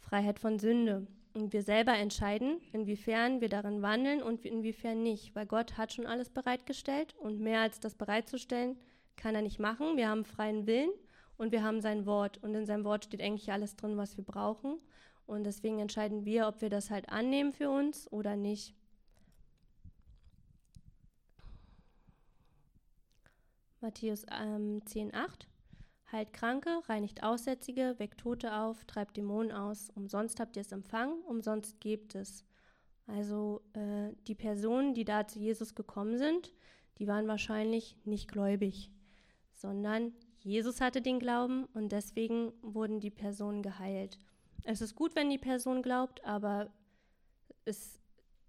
[0.00, 1.06] Freiheit von Sünde.
[1.34, 6.06] Und wir selber entscheiden, inwiefern wir darin wandeln und inwiefern nicht, weil Gott hat schon
[6.06, 8.76] alles bereitgestellt und mehr als das bereitzustellen,
[9.18, 9.96] kann er nicht machen.
[9.96, 10.90] Wir haben freien Willen
[11.36, 12.38] und wir haben sein Wort.
[12.42, 14.78] Und in seinem Wort steht eigentlich alles drin, was wir brauchen.
[15.26, 18.74] Und deswegen entscheiden wir, ob wir das halt annehmen für uns oder nicht.
[23.80, 25.46] Matthäus ähm, 10,8
[26.10, 29.90] Heilt Kranke, reinigt Aussätzige, weckt Tote auf, treibt Dämonen aus.
[29.94, 32.44] Umsonst habt ihr es empfangen, umsonst gebt es.
[33.06, 36.54] Also äh, die Personen, die da zu Jesus gekommen sind,
[36.98, 38.90] die waren wahrscheinlich nicht gläubig
[39.60, 44.18] sondern Jesus hatte den Glauben und deswegen wurden die Personen geheilt.
[44.64, 46.70] Es ist gut, wenn die Person glaubt, aber
[47.64, 48.00] es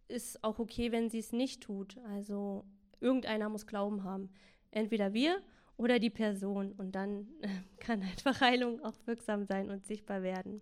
[0.08, 1.98] ist auch okay, wenn sie es nicht tut.
[2.10, 2.64] Also
[3.00, 4.30] irgendeiner muss Glauben haben.
[4.72, 5.42] Entweder wir
[5.78, 6.74] oder die Person.
[6.74, 7.28] Und dann
[7.80, 10.62] kann einfach Heilung auch wirksam sein und sichtbar werden.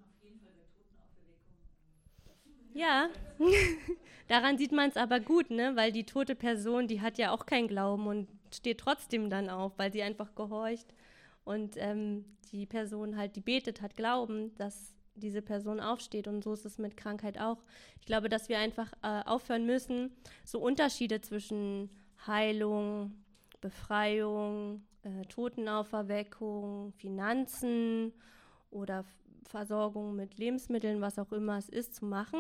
[2.74, 3.10] Ja,
[4.28, 5.76] daran sieht man es aber gut, ne?
[5.76, 9.74] weil die tote Person, die hat ja auch keinen Glauben und steht trotzdem dann auf,
[9.78, 10.94] weil sie einfach gehorcht
[11.44, 16.54] und ähm, die Person halt, die betet, hat Glauben, dass diese Person aufsteht und so
[16.54, 17.58] ist es mit Krankheit auch.
[18.00, 20.12] Ich glaube, dass wir einfach äh, aufhören müssen,
[20.44, 21.90] so Unterschiede zwischen
[22.26, 23.14] Heilung,
[23.62, 28.14] Befreiung, äh, Totenauferweckung, Finanzen
[28.70, 29.06] oder
[29.44, 32.40] Versorgung mit Lebensmitteln, was auch immer es ist, zu machen,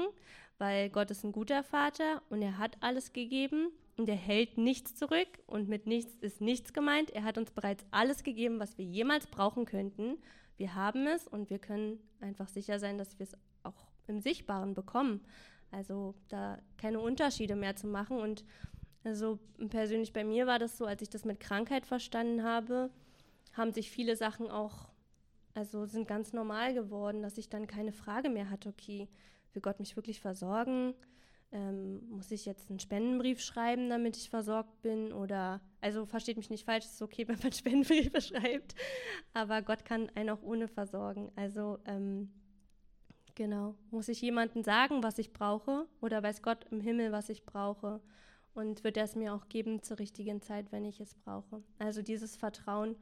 [0.58, 4.96] weil Gott ist ein guter Vater und er hat alles gegeben und er hält nichts
[4.96, 7.10] zurück und mit nichts ist nichts gemeint.
[7.10, 10.18] Er hat uns bereits alles gegeben, was wir jemals brauchen könnten.
[10.56, 14.76] Wir haben es und wir können einfach sicher sein, dass wir es auch im Sichtbaren
[14.76, 15.22] bekommen.
[15.72, 18.20] Also da keine Unterschiede mehr zu machen.
[18.20, 18.46] Und
[19.04, 22.92] also persönlich bei mir war das so, als ich das mit Krankheit verstanden habe,
[23.54, 24.90] haben sich viele Sachen auch,
[25.56, 29.10] also sind ganz normal geworden, dass ich dann keine Frage mehr hatte, okay,
[29.54, 30.94] will Gott mich wirklich versorgen?
[31.52, 35.14] Ähm, muss ich jetzt einen Spendenbrief schreiben, damit ich versorgt bin?
[35.14, 38.76] Oder, also versteht mich nicht falsch, es ist okay, wenn man Spendenbriefe schreibt,
[39.34, 41.32] aber Gott kann einen auch ohne versorgen.
[41.36, 42.30] Also, ähm,
[43.36, 45.88] genau, muss ich jemandem sagen, was ich brauche?
[46.02, 48.02] Oder weiß Gott im Himmel, was ich brauche?
[48.54, 51.64] Und wird er es mir auch geben zur richtigen Zeit, wenn ich es brauche?
[51.78, 52.96] Also dieses Vertrauen.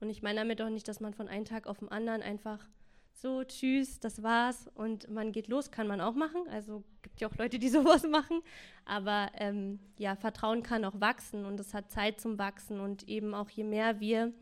[0.00, 2.66] Und ich meine damit auch nicht, dass man von einem Tag auf den anderen einfach
[3.12, 6.48] so, tschüss, das war's und man geht los, kann man auch machen.
[6.50, 8.42] Also gibt ja auch Leute, die sowas machen.
[8.84, 13.34] Aber ähm, ja, Vertrauen kann auch wachsen und es hat Zeit zum Wachsen und eben
[13.34, 14.32] auch je mehr wir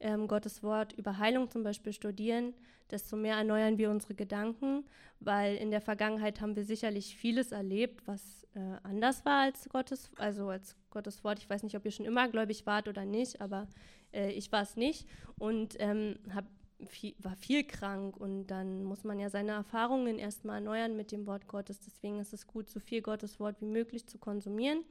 [0.00, 2.54] ähm, Gottes Wort über Heilung zum Beispiel studieren,
[2.90, 4.84] desto mehr erneuern wir unsere Gedanken,
[5.20, 10.10] weil in der Vergangenheit haben wir sicherlich vieles erlebt, was äh, anders war als Gottes,
[10.16, 11.38] also als Gottes Wort.
[11.38, 13.66] Ich weiß nicht, ob ihr schon immer gläubig wart oder nicht, aber
[14.12, 16.48] äh, ich war es nicht und ähm, habe
[16.86, 21.26] viel, war viel krank und dann muss man ja seine Erfahrungen erstmal erneuern mit dem
[21.26, 21.80] Wort Gottes.
[21.80, 24.84] Deswegen ist es gut, so viel Gottes Wort wie möglich zu konsumieren,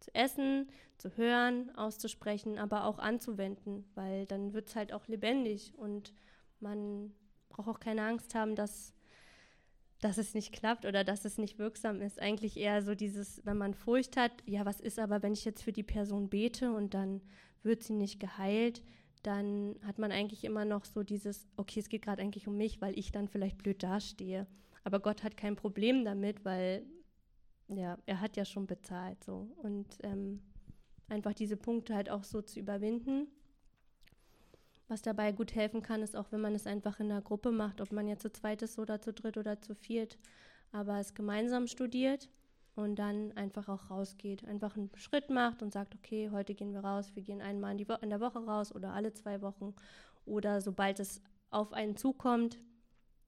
[0.00, 5.72] zu essen, zu hören, auszusprechen, aber auch anzuwenden, weil dann wird es halt auch lebendig
[5.76, 6.12] und
[6.60, 7.12] man
[7.48, 8.94] braucht auch keine Angst haben, dass
[10.02, 12.20] dass es nicht klappt oder dass es nicht wirksam ist.
[12.20, 15.62] Eigentlich eher so dieses, wenn man Furcht hat, ja, was ist aber, wenn ich jetzt
[15.62, 17.22] für die Person bete und dann
[17.62, 18.82] wird sie nicht geheilt,
[19.22, 22.80] dann hat man eigentlich immer noch so dieses, okay, es geht gerade eigentlich um mich,
[22.80, 24.46] weil ich dann vielleicht blöd dastehe.
[24.84, 26.84] Aber Gott hat kein Problem damit, weil
[27.68, 29.48] ja, er hat ja schon bezahlt so.
[29.62, 30.40] Und ähm,
[31.08, 33.28] einfach diese Punkte halt auch so zu überwinden.
[34.88, 37.80] Was dabei gut helfen kann, ist auch, wenn man es einfach in einer Gruppe macht,
[37.80, 40.18] ob man jetzt zu zweit ist oder zu dritt oder zu viert,
[40.72, 42.28] aber es gemeinsam studiert
[42.74, 44.44] und dann einfach auch rausgeht.
[44.46, 47.78] Einfach einen Schritt macht und sagt, okay, heute gehen wir raus, wir gehen einmal in,
[47.78, 49.74] die in der Woche raus oder alle zwei Wochen
[50.24, 52.58] oder sobald es auf einen zukommt,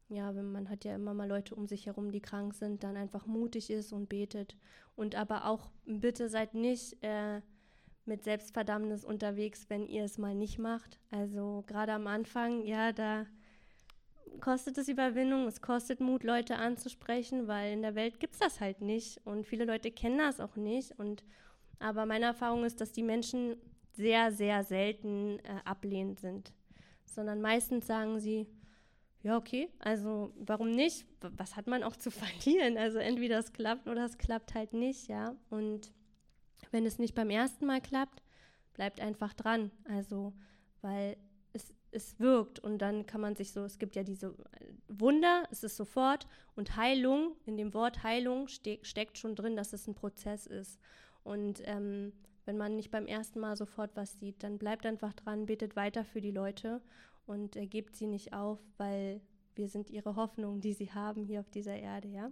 [0.09, 2.96] ja, wenn man hat ja immer mal Leute um sich herum, die krank sind, dann
[2.96, 4.57] einfach mutig ist und betet.
[4.96, 7.40] Und aber auch bitte seid nicht äh,
[8.04, 11.00] mit Selbstverdammnis unterwegs, wenn ihr es mal nicht macht.
[11.11, 13.26] Also gerade am Anfang, ja, da
[14.40, 18.61] kostet es Überwindung, es kostet Mut, Leute anzusprechen, weil in der Welt gibt es das
[18.61, 19.20] halt nicht.
[19.25, 20.99] Und viele Leute kennen das auch nicht.
[20.99, 21.25] Und
[21.79, 23.57] aber meine Erfahrung ist, dass die Menschen
[23.92, 26.53] sehr, sehr selten äh, ablehnend sind.
[27.05, 28.47] Sondern meistens sagen sie,
[29.23, 31.07] ja, okay, also warum nicht?
[31.20, 32.77] Was hat man auch zu verlieren?
[32.77, 35.35] Also entweder es klappt oder es klappt halt nicht, ja.
[35.51, 35.92] Und
[36.70, 38.23] wenn es nicht beim ersten Mal klappt,
[38.75, 39.70] bleibt einfach dran.
[39.85, 40.33] Also,
[40.83, 41.16] weil
[41.94, 44.35] es, wirkt und dann kann man sich so, es gibt ja diese
[44.88, 46.26] Wunder, es ist sofort
[46.57, 50.78] und Heilung, in dem Wort Heilung ste steckt schon drin, dass es ein Prozess ist.
[51.22, 52.12] Und ähm,
[52.44, 56.04] wenn man nicht beim ersten Mal sofort was sieht, dann bleibt einfach dran, betet weiter
[56.04, 56.83] für die Leute
[57.26, 59.20] und äh, gebt sie nicht auf, weil
[59.54, 62.30] wir sind ihre Hoffnung, die sie haben hier auf dieser Erde, ja.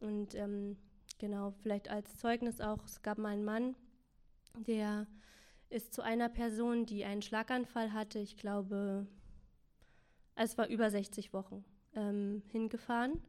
[0.00, 0.76] Und ähm,
[1.18, 3.74] genau, vielleicht als Zeugnis auch, es gab mal einen Mann,
[4.66, 5.06] der
[5.68, 9.06] ist zu einer Person, die einen Schlaganfall hatte, ich glaube,
[10.34, 13.22] es war über 60 Wochen, ähm, hingefahren,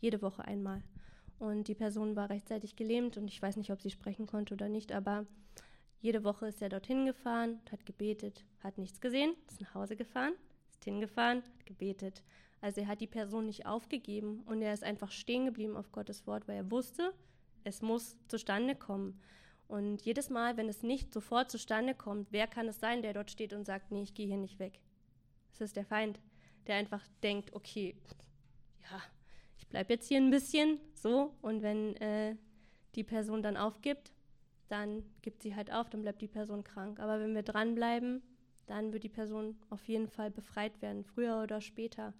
[0.00, 0.82] jede Woche einmal.
[1.38, 4.68] Und die Person war rechtzeitig gelähmt und ich weiß nicht, ob sie sprechen konnte oder
[4.68, 5.26] nicht, aber
[6.00, 10.34] jede Woche ist er dorthin gefahren, hat gebetet, hat nichts gesehen, ist nach Hause gefahren,
[10.70, 12.22] ist hingefahren, hat gebetet.
[12.60, 16.26] Also er hat die Person nicht aufgegeben und er ist einfach stehen geblieben auf Gottes
[16.26, 17.12] Wort, weil er wusste,
[17.62, 19.20] es muss zustande kommen.
[19.68, 23.30] Und jedes Mal, wenn es nicht sofort zustande kommt, wer kann es sein, der dort
[23.30, 24.80] steht und sagt, nee, ich gehe hier nicht weg?
[25.52, 26.20] Es ist der Feind,
[26.66, 27.96] der einfach denkt, okay,
[28.90, 29.00] ja,
[29.58, 32.36] ich bleibe jetzt hier ein bisschen so und wenn äh,
[32.94, 34.12] die Person dann aufgibt,
[34.68, 37.00] dann gibt sie halt auf, dann bleibt die Person krank.
[37.00, 38.22] Aber wenn wir dranbleiben,
[38.66, 42.14] dann wird die Person auf jeden Fall befreit werden, früher oder später.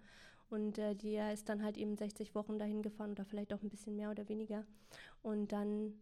[0.49, 3.69] Und äh, die ist dann halt eben 60 Wochen dahin gefahren oder vielleicht auch ein
[3.69, 4.63] bisschen mehr oder weniger.
[5.23, 5.93] Und dann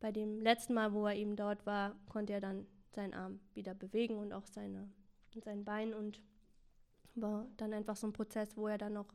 [0.00, 3.74] bei dem letzten Mal, wo er eben dort war, konnte er dann seinen Arm wieder
[3.74, 4.88] bewegen und auch seine,
[5.44, 6.20] sein Bein und
[7.14, 9.12] war dann einfach so ein Prozess, wo er dann noch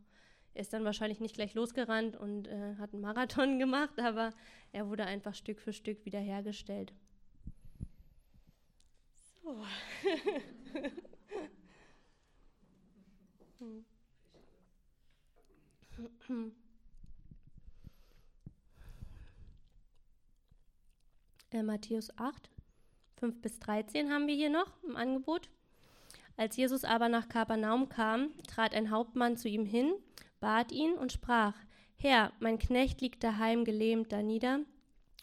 [0.55, 4.33] er ist dann wahrscheinlich nicht gleich losgerannt und äh, hat einen Marathon gemacht, aber
[4.71, 6.93] er wurde einfach Stück für Stück wiederhergestellt.
[9.43, 9.65] So.
[21.53, 22.49] äh, Matthäus 8,
[23.17, 25.49] 5 bis 13 haben wir hier noch im Angebot.
[26.35, 29.93] Als Jesus aber nach Kapernaum kam, trat ein Hauptmann zu ihm hin
[30.43, 31.55] bat ihn und sprach,
[31.95, 34.59] Herr, mein Knecht liegt daheim gelähmt da nieder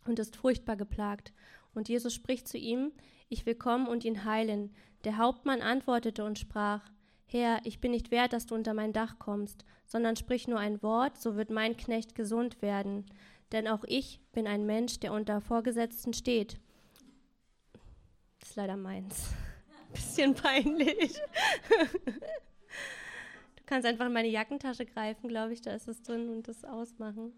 [0.07, 1.35] und ist furchtbar geplagt.
[1.75, 2.93] Und Jesus spricht zu ihm,
[3.29, 4.75] ich will kommen und ihn heilen.
[5.05, 6.81] Der Hauptmann antwortete und sprach,
[7.27, 10.83] Herr, ich bin nicht wert, dass du unter mein Dach kommst, sondern sprich nur ein
[10.83, 13.05] Wort, so wird mein Knecht gesund werden.
[13.53, 16.59] Denn auch ich bin ein Mensch, der unter Vorgesetzten steht.
[18.39, 19.31] Das ist leider meins.
[19.93, 21.21] Bisschen peinlich
[23.71, 27.33] kannst einfach in meine Jackentasche greifen, glaube ich, da ist es drin und das ausmachen.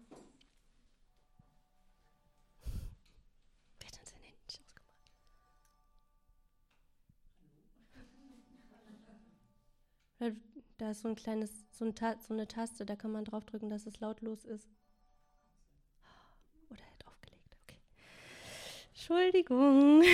[10.77, 13.85] Da ist so ein kleines, so, ein so eine Taste, da kann man draufdrücken, dass
[13.85, 14.67] es lautlos ist.
[16.69, 17.77] Oder er hat aufgelegt, okay.
[19.03, 20.01] Entschuldigung.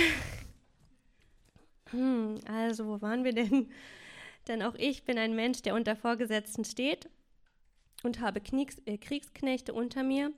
[1.90, 3.68] Hm, also, wo waren wir denn?
[4.46, 7.08] denn auch ich bin ein Mensch, der unter Vorgesetzten steht
[8.04, 10.32] und habe Kriegs äh, Kriegsknechte unter mir.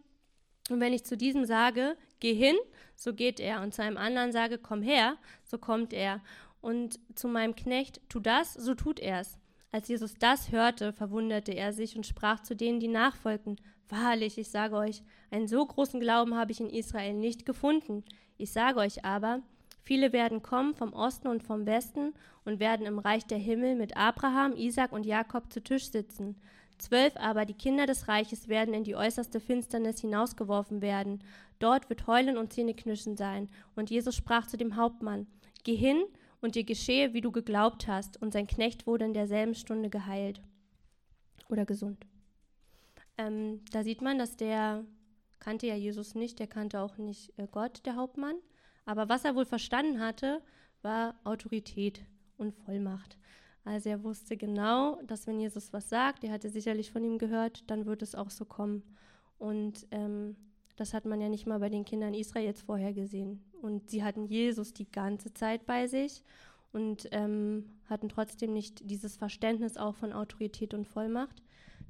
[0.71, 2.57] Und wenn ich zu diesem sage, geh hin,
[2.97, 3.61] so geht er.
[3.61, 6.23] Und zu einem anderen sage, komm her, so kommt er.
[6.63, 9.39] Und zu meinem Knecht, tu das, so tut er's.
[9.73, 13.57] Als Jesus das hörte, verwunderte er sich und sprach zu denen, die nachfolgten,
[13.93, 18.05] Wahrlich, ich sage euch, einen so großen Glauben habe ich in Israel nicht gefunden.
[18.43, 19.41] Ich sage euch aber,
[19.85, 22.15] Viele werden kommen vom Osten und vom Westen
[22.45, 26.37] und werden im Reich der Himmel mit Abraham, Isaac und Jakob zu Tisch sitzen.
[26.79, 31.23] Zwölf aber, die Kinder des Reiches, werden in die äußerste Finsternis hinausgeworfen werden.
[31.59, 33.49] Dort wird Heulen und Zähneknirschen sein.
[33.75, 35.27] Und Jesus sprach zu dem Hauptmann,
[35.65, 36.03] Geh hin
[36.41, 38.21] und dir geschehe, wie du geglaubt hast.
[38.23, 40.41] Und sein Knecht wurde in derselben Stunde geheilt
[41.49, 42.07] oder gesund.
[43.19, 44.85] Ähm, da sieht man, dass der
[45.43, 48.37] kannte ja Jesus nicht, der kannte auch nicht äh, Gott, der Hauptmann.
[48.85, 50.41] Aber was er wohl verstanden hatte,
[50.83, 52.05] war Autorität
[52.37, 53.19] und Vollmacht.
[53.65, 57.69] Also er wusste genau, dass wenn Jesus was sagt, er hatte sicherlich von ihm gehört,
[57.71, 58.83] dann wird es auch so kommen.
[59.39, 60.37] Und ähm,
[60.77, 63.43] das hat man ja nicht mal bei den Kindern Israels vorher gesehen.
[63.61, 66.23] Und sie hatten Jesus die ganze Zeit bei sich
[66.73, 71.43] und ähm, hatten trotzdem nicht dieses Verständnis auch von Autorität und Vollmacht.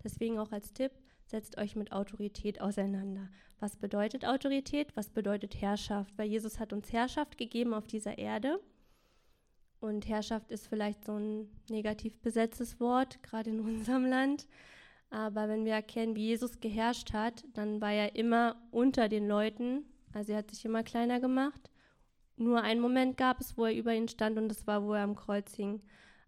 [0.03, 0.93] Deswegen auch als Tipp,
[1.27, 3.29] setzt euch mit Autorität auseinander.
[3.61, 4.97] Was bedeutet Autorität?
[4.97, 6.17] Was bedeutet Herrschaft?
[6.19, 8.61] Weil Jesus hat uns Herrschaft gegeben auf dieser Erde.
[9.81, 14.47] Und Herrschaft ist vielleicht so ein negativ besetztes Wort, gerade in unserem Land.
[15.11, 19.85] Aber wenn wir erkennen, wie Jesus geherrscht hat, dann war er immer unter den Leuten.
[20.13, 21.71] Also er hat sich immer kleiner gemacht.
[22.37, 25.03] Nur einen Moment gab es, wo er über ihn stand und das war, wo er
[25.03, 25.83] am Kreuz hing.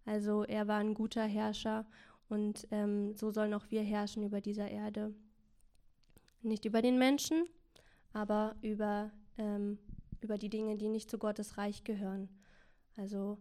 [0.05, 1.87] Also er war ein guter Herrscher
[2.29, 5.15] und ähm, so sollen auch wir herrschen über dieser Erde.
[6.43, 7.47] Nicht über den Menschen,
[8.13, 9.79] aber über, ähm,
[10.21, 12.29] über die Dinge, die nicht zu Gottes Reich gehören.
[12.97, 13.39] Also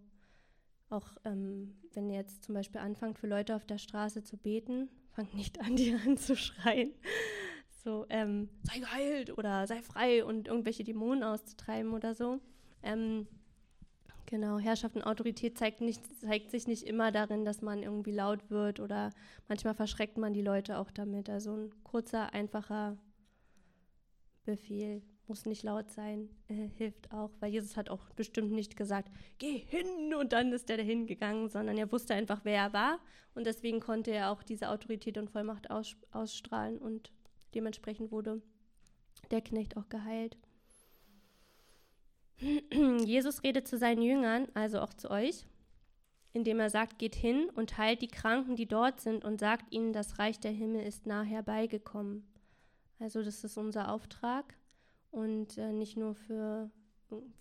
[0.89, 4.89] auch ähm, wenn ihr jetzt zum Beispiel anfangt, für Leute auf der Straße zu beten,
[5.11, 6.93] fangt nicht an, die anzuschreien.
[7.83, 12.39] So, ähm, sei geheilt oder sei frei und irgendwelche Dämonen auszutreiben oder so.
[12.81, 13.27] Ähm,
[14.25, 18.49] Genau, Herrschaft und Autorität zeigt, nicht, zeigt sich nicht immer darin, dass man irgendwie laut
[18.49, 19.11] wird oder
[19.47, 21.29] manchmal verschreckt man die Leute auch damit.
[21.29, 22.97] Also ein kurzer, einfacher
[24.45, 29.09] Befehl muss nicht laut sein, äh, hilft auch, weil Jesus hat auch bestimmt nicht gesagt,
[29.37, 32.99] geh hin und dann ist er dahin gegangen, sondern er wusste einfach, wer er war
[33.33, 37.11] und deswegen konnte er auch diese Autorität und Vollmacht aus, ausstrahlen und
[37.55, 38.41] dementsprechend wurde
[39.31, 40.37] der Knecht auch geheilt.
[43.05, 45.45] Jesus redet zu seinen Jüngern, also auch zu euch,
[46.33, 49.93] indem er sagt, geht hin und heilt die Kranken, die dort sind, und sagt ihnen,
[49.93, 52.27] das Reich der Himmel ist nah herbeigekommen.
[52.99, 54.55] Also das ist unser Auftrag
[55.11, 56.71] und äh, nicht nur für,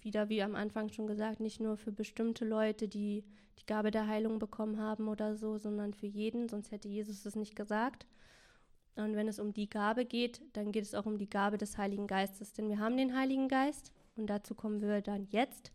[0.01, 3.25] wieder wie am Anfang schon gesagt, nicht nur für bestimmte Leute, die
[3.59, 7.37] die Gabe der Heilung bekommen haben oder so, sondern für jeden, sonst hätte Jesus es
[7.37, 8.07] nicht gesagt.
[8.97, 11.79] Und wenn es um die Gabe geht, dann geht es auch um die Gabe des
[11.79, 15.73] Heiligen Geistes, denn wir haben den Heiligen Geist und dazu kommen wir dann jetzt.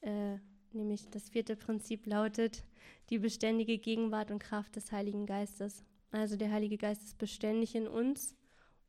[0.00, 0.38] Äh,
[0.72, 2.64] nämlich das vierte Prinzip lautet
[3.10, 5.84] die beständige Gegenwart und Kraft des Heiligen Geistes.
[6.10, 8.36] Also der Heilige Geist ist beständig in uns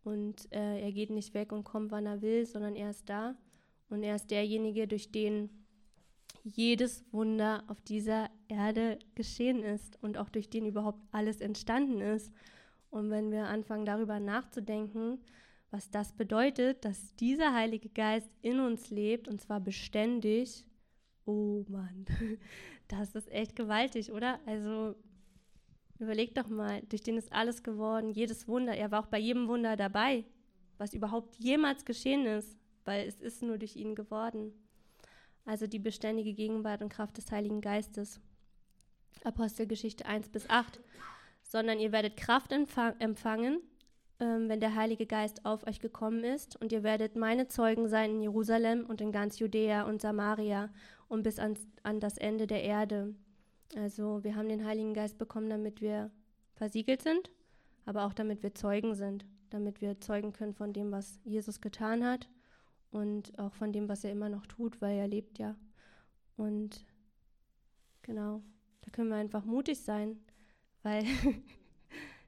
[0.04, 3.36] und äh, er geht nicht weg und kommt, wann er will, sondern er ist da
[3.90, 5.50] und er ist derjenige, durch den
[6.44, 12.34] jedes Wunder auf dieser Erde geschehen ist und auch durch den überhaupt alles entstanden ist.
[12.90, 15.20] Und wenn wir anfangen darüber nachzudenken,
[15.74, 20.68] was das bedeutet, dass dieser Heilige Geist in uns lebt und zwar beständig.
[21.26, 22.06] Oh Mann,
[22.88, 24.40] das ist echt gewaltig, oder?
[24.46, 24.94] Also
[25.98, 28.76] überleg doch mal, durch den ist alles geworden, jedes Wunder.
[28.76, 30.26] Er war auch bei jedem Wunder dabei,
[30.78, 32.56] was überhaupt jemals geschehen ist,
[32.86, 34.54] weil es ist nur durch ihn geworden.
[35.44, 38.22] Also die beständige Gegenwart und Kraft des Heiligen Geistes.
[39.24, 40.80] Apostelgeschichte 1 bis 8.
[41.42, 43.60] Sondern ihr werdet Kraft empfangen,
[44.24, 48.12] ähm, wenn der Heilige Geist auf euch gekommen ist, und ihr werdet meine Zeugen sein
[48.12, 50.70] in Jerusalem und in ganz Judäa und Samaria
[51.10, 53.14] und bis ans, an das Ende der Erde.
[53.76, 56.10] Also wir haben den Heiligen Geist bekommen, damit wir
[56.56, 57.32] versiegelt sind,
[57.86, 62.06] aber auch damit wir Zeugen sind, damit wir zeugen können von dem, was Jesus getan
[62.06, 62.30] hat
[62.92, 65.58] und auch von dem, was er immer noch tut, weil er lebt ja.
[66.38, 66.86] Und
[68.04, 68.42] genau,
[68.82, 70.18] da können wir einfach mutig sein,
[70.82, 71.04] weil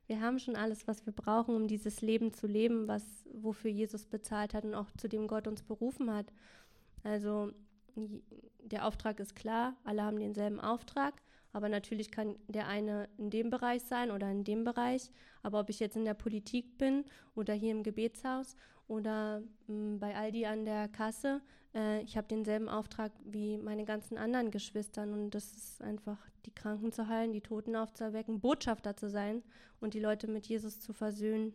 [0.08, 3.04] Wir haben schon alles, was wir brauchen, um dieses Leben zu leben, was,
[3.34, 6.32] wofür Jesus bezahlt hat und auch zu dem Gott uns berufen hat.
[7.04, 7.52] Also
[8.64, 11.22] der Auftrag ist klar, alle haben denselben Auftrag,
[11.54, 15.12] aber natürlich kann der eine in dem Bereich sein oder in dem Bereich.
[15.42, 18.56] Aber ob ich jetzt in der Politik bin oder hier im Gebetshaus
[18.88, 21.42] oder mh, bei Aldi an der Kasse,
[21.76, 26.54] äh, ich habe denselben Auftrag wie meine ganzen anderen Geschwistern und das ist einfach die
[26.54, 29.44] Kranken zu heilen, die Toten aufzuerwecken, Botschafter zu sein
[29.82, 31.54] und die Leute mit Jesus zu versöhnen.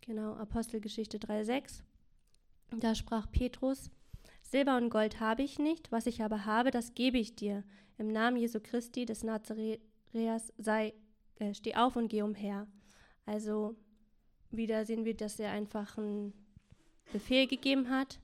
[0.00, 1.82] Genau, Apostelgeschichte 3,6.
[2.78, 3.90] Da sprach Petrus:
[4.42, 7.64] Silber und Gold habe ich nicht, was ich aber habe, das gebe ich dir.
[7.98, 10.94] Im Namen Jesu Christi des Nazareas sei,
[11.38, 12.66] äh, steh auf und geh umher.
[13.26, 13.76] Also
[14.50, 16.32] wieder sehen wir, dass er einfach einen
[17.12, 18.18] Befehl gegeben hat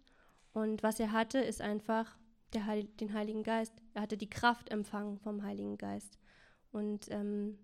[0.52, 2.16] und was er hatte, ist einfach
[2.54, 3.72] Heil den Heiligen Geist.
[3.94, 6.18] Er hatte die Kraft empfangen vom Heiligen Geist.
[6.72, 7.58] Und ähm,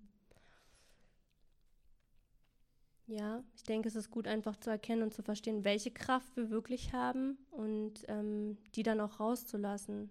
[3.09, 6.51] Ja, ich denke, es ist gut, einfach zu erkennen und zu verstehen, welche Kraft wir
[6.51, 10.11] wirklich haben und ähm, die dann auch rauszulassen.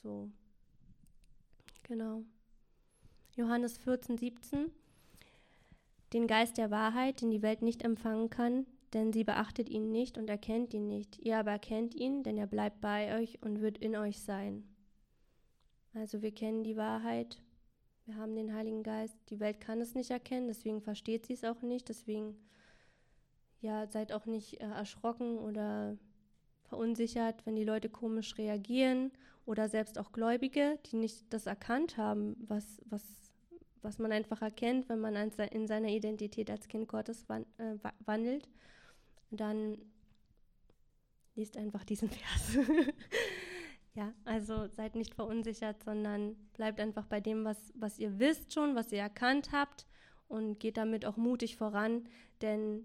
[0.00, 0.30] So.
[1.82, 2.22] Genau.
[3.34, 4.70] Johannes 14, 17.
[6.12, 10.18] Den Geist der Wahrheit, den die Welt nicht empfangen kann, denn sie beachtet ihn nicht
[10.18, 11.18] und erkennt ihn nicht.
[11.18, 14.64] Ihr aber erkennt ihn, denn er bleibt bei euch und wird in euch sein.
[15.94, 17.40] Also wir kennen die Wahrheit,
[18.06, 19.16] wir haben den Heiligen Geist.
[19.28, 21.88] Die Welt kann es nicht erkennen, deswegen versteht sie es auch nicht.
[21.88, 22.36] Deswegen,
[23.60, 25.96] ja, seid auch nicht äh, erschrocken oder
[26.64, 29.12] verunsichert, wenn die Leute komisch reagieren
[29.46, 33.04] oder selbst auch Gläubige, die nicht das erkannt haben, was, was,
[33.82, 37.26] was man einfach erkennt, wenn man in seiner Identität als Kind Gottes
[37.58, 37.76] äh,
[39.30, 39.78] dann
[41.34, 42.58] liest einfach diesen Vers.
[43.94, 48.74] ja, also seid nicht verunsichert, sondern bleibt einfach bei dem, was, was ihr wisst schon,
[48.74, 49.86] was ihr erkannt habt
[50.28, 52.08] und geht damit auch mutig voran,
[52.40, 52.84] denn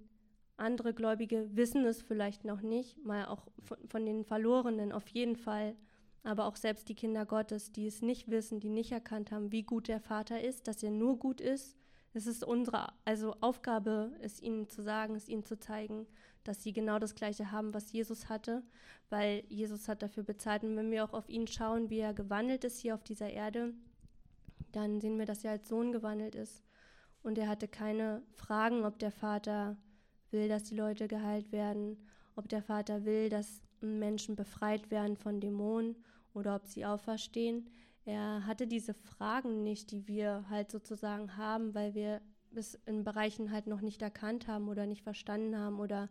[0.57, 5.35] andere Gläubige wissen es vielleicht noch nicht, mal auch von, von den Verlorenen auf jeden
[5.35, 5.75] Fall,
[6.23, 9.63] aber auch selbst die Kinder Gottes, die es nicht wissen, die nicht erkannt haben, wie
[9.63, 11.77] gut der Vater ist, dass er nur gut ist.
[12.15, 16.07] Es ist unsere also Aufgabe, es ihnen zu sagen, es ihnen zu zeigen
[16.45, 18.63] dass sie genau das Gleiche haben, was Jesus hatte,
[19.09, 20.63] weil Jesus hat dafür bezahlt.
[20.63, 23.73] Und wenn wir auch auf ihn schauen, wie er gewandelt ist hier auf dieser Erde,
[24.71, 26.63] dann sehen wir, dass er als Sohn gewandelt ist.
[27.23, 29.75] Und er hatte keine Fragen, ob der Vater
[30.29, 31.97] will, dass die Leute geheilt werden,
[32.35, 35.95] ob der Vater will, dass Menschen befreit werden von Dämonen
[36.35, 37.71] oder ob sie auferstehen.
[38.05, 42.21] Er hatte diese Fragen nicht, die wir halt sozusagen haben, weil wir
[42.53, 46.09] es in Bereichen halt noch nicht erkannt haben oder nicht verstanden haben oder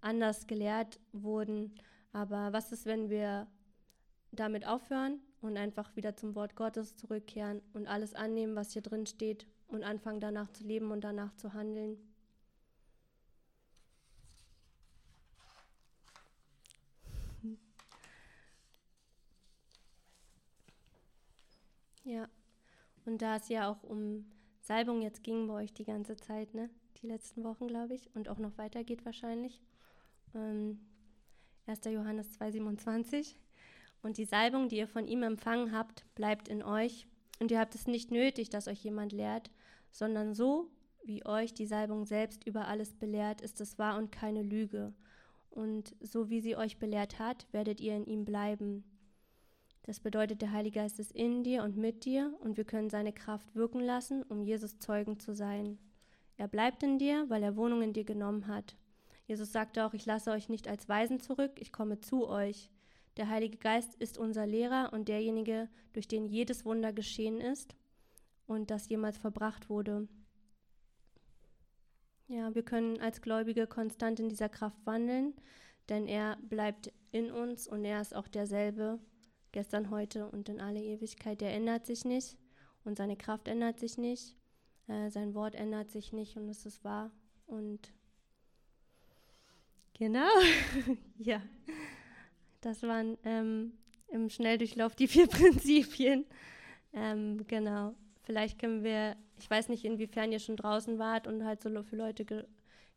[0.00, 1.74] anders gelehrt wurden.
[2.12, 3.46] Aber was ist, wenn wir
[4.32, 9.06] damit aufhören und einfach wieder zum Wort Gottes zurückkehren und alles annehmen, was hier drin
[9.06, 11.96] steht und anfangen danach zu leben und danach zu handeln?
[22.08, 22.26] Ja,
[23.04, 24.24] und da es ja auch um
[24.62, 26.70] Salbung jetzt ging bei euch die ganze Zeit, ne?
[27.02, 29.60] Die letzten Wochen, glaube ich, und auch noch weitergeht wahrscheinlich.
[30.34, 30.80] Ähm,
[31.66, 31.80] 1.
[31.84, 33.34] Johannes 2,27.
[34.02, 37.06] Und die Salbung, die ihr von ihm empfangen habt, bleibt in euch.
[37.40, 39.50] Und ihr habt es nicht nötig, dass euch jemand lehrt,
[39.92, 40.70] sondern so,
[41.04, 44.94] wie euch die Salbung selbst über alles belehrt, ist es wahr und keine Lüge.
[45.50, 48.82] Und so wie sie euch belehrt hat, werdet ihr in ihm bleiben.
[49.88, 53.10] Das bedeutet, der Heilige Geist ist in dir und mit dir und wir können seine
[53.10, 55.78] Kraft wirken lassen, um Jesus Zeugen zu sein.
[56.36, 58.76] Er bleibt in dir, weil er Wohnung in dir genommen hat.
[59.26, 62.70] Jesus sagte auch, ich lasse euch nicht als Weisen zurück, ich komme zu euch.
[63.16, 67.74] Der Heilige Geist ist unser Lehrer und derjenige, durch den jedes Wunder geschehen ist
[68.46, 70.06] und das jemals verbracht wurde.
[72.26, 75.32] Ja, wir können als Gläubige konstant in dieser Kraft wandeln,
[75.88, 78.98] denn er bleibt in uns und er ist auch derselbe,
[79.52, 81.40] gestern, heute und in alle Ewigkeit.
[81.40, 82.36] Der ändert sich nicht
[82.84, 84.34] und seine Kraft ändert sich nicht.
[84.88, 87.10] Äh, sein Wort ändert sich nicht und es ist wahr.
[87.46, 87.92] Und
[89.94, 90.28] genau,
[91.18, 91.42] ja,
[92.60, 93.72] das waren ähm,
[94.08, 96.24] im Schnelldurchlauf die vier Prinzipien.
[96.92, 101.62] Ähm, genau, vielleicht können wir, ich weiß nicht, inwiefern ihr schon draußen wart und halt
[101.62, 102.44] so für Leute ge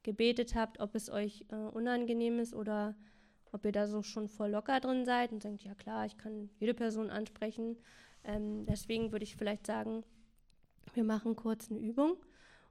[0.03, 2.95] gebetet habt, ob es euch äh, unangenehm ist oder
[3.51, 6.49] ob ihr da so schon voll locker drin seid und denkt, ja klar, ich kann
[6.59, 7.77] jede Person ansprechen.
[8.23, 10.03] Ähm, deswegen würde ich vielleicht sagen,
[10.93, 12.17] wir machen kurz eine Übung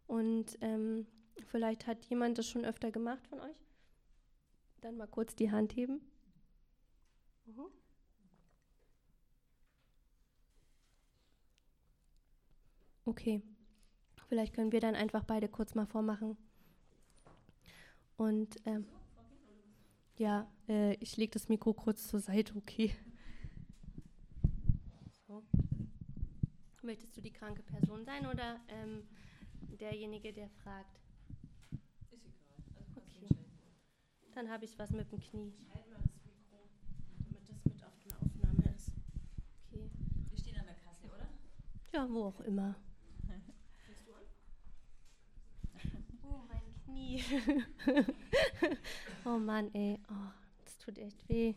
[0.07, 1.07] und ähm,
[1.47, 3.57] vielleicht hat jemand das schon öfter gemacht von euch.
[4.81, 6.01] Dann mal kurz die Hand heben.
[7.47, 7.67] Mhm.
[13.05, 13.43] Okay,
[14.29, 16.37] vielleicht können wir dann einfach beide kurz mal vormachen.
[18.17, 18.87] Und ähm,
[20.21, 22.95] ja, äh, ich lege das Mikro kurz zur Seite, okay.
[25.27, 25.43] So.
[26.83, 29.05] Möchtest du die kranke Person sein oder ähm,
[29.81, 31.01] derjenige, der fragt?
[32.11, 32.35] Ist egal.
[32.77, 33.35] Also okay.
[34.35, 35.55] Dann habe ich was mit dem Knie.
[35.59, 36.69] Ich halte mal das Mikro,
[37.25, 38.93] damit das mit auf der Aufnahme ist.
[39.65, 39.91] Okay.
[40.29, 41.29] Wir stehen an der Kasse, oder?
[41.95, 42.77] Ja, wo auch immer.
[46.91, 47.25] Oh, Knie.
[49.25, 49.99] oh Mann, ey.
[50.11, 50.31] Oh,
[50.65, 51.55] das tut echt weh.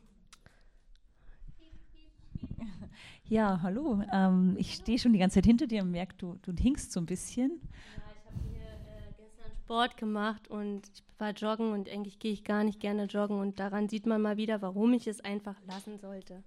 [3.25, 4.03] Ja, hallo.
[4.11, 6.99] Ähm, ich stehe schon die ganze Zeit hinter dir und merke, du, du hinkst so
[6.99, 7.51] ein bisschen.
[7.51, 12.33] Ja, ich habe hier äh, gestern Sport gemacht und ich war joggen und eigentlich gehe
[12.33, 15.55] ich gar nicht gerne joggen und daran sieht man mal wieder, warum ich es einfach
[15.65, 16.43] lassen sollte.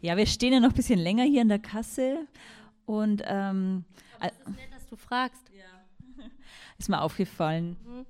[0.00, 2.26] Ja, wir stehen ja noch ein bisschen länger hier in der Kasse
[2.86, 3.84] und ähm,
[4.18, 5.50] Aber es ist nett, dass du fragst.
[5.56, 5.81] Ja.
[6.78, 7.76] ist mir aufgefallen.
[7.84, 8.06] Mhm.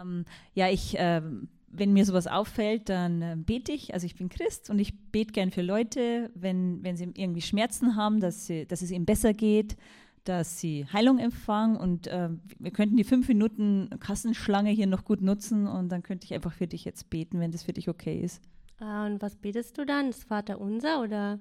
[0.00, 1.22] Ähm, ja, ich, äh,
[1.68, 3.94] wenn mir sowas auffällt, dann äh, bete ich.
[3.94, 7.96] Also ich bin Christ und ich bete gern für Leute, wenn, wenn sie irgendwie Schmerzen
[7.96, 9.76] haben, dass, sie, dass es ihnen besser geht,
[10.24, 15.22] dass sie Heilung empfangen und äh, wir könnten die fünf Minuten Kassenschlange hier noch gut
[15.22, 18.20] nutzen und dann könnte ich einfach für dich jetzt beten, wenn das für dich okay
[18.20, 18.42] ist.
[18.78, 20.08] Ah, und was betest du dann?
[20.08, 21.38] Das Vater unser oder?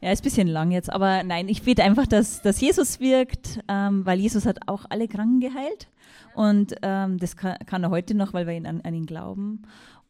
[0.00, 3.60] Ja, ist ein bisschen lang jetzt, aber nein, ich bete einfach, dass, dass Jesus wirkt,
[3.68, 5.88] ähm, weil Jesus hat auch alle Kranken geheilt.
[6.34, 9.62] Und ähm, das kann, kann, er heute noch, weil wir ihn an, an ihn glauben.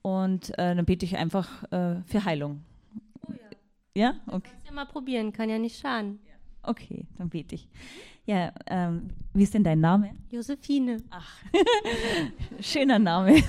[0.02, 2.62] Und äh, dann bete ich einfach äh, für Heilung.
[3.26, 3.38] Oh ja.
[3.94, 4.14] Ja?
[4.26, 4.50] Okay.
[4.50, 6.18] Kannst ja mal probieren, kann ja nicht schaden.
[6.62, 7.68] Okay, dann bete ich.
[8.26, 10.14] Ja, ähm, wie ist denn dein Name?
[10.30, 10.96] Josephine.
[11.10, 11.42] Ach,
[12.60, 13.42] schöner Name.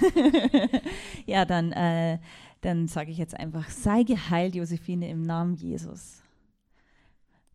[1.25, 2.19] ja, dann, äh,
[2.59, 6.24] dann sage ich jetzt einfach, sei geheilt, Josephine, im Namen Jesus.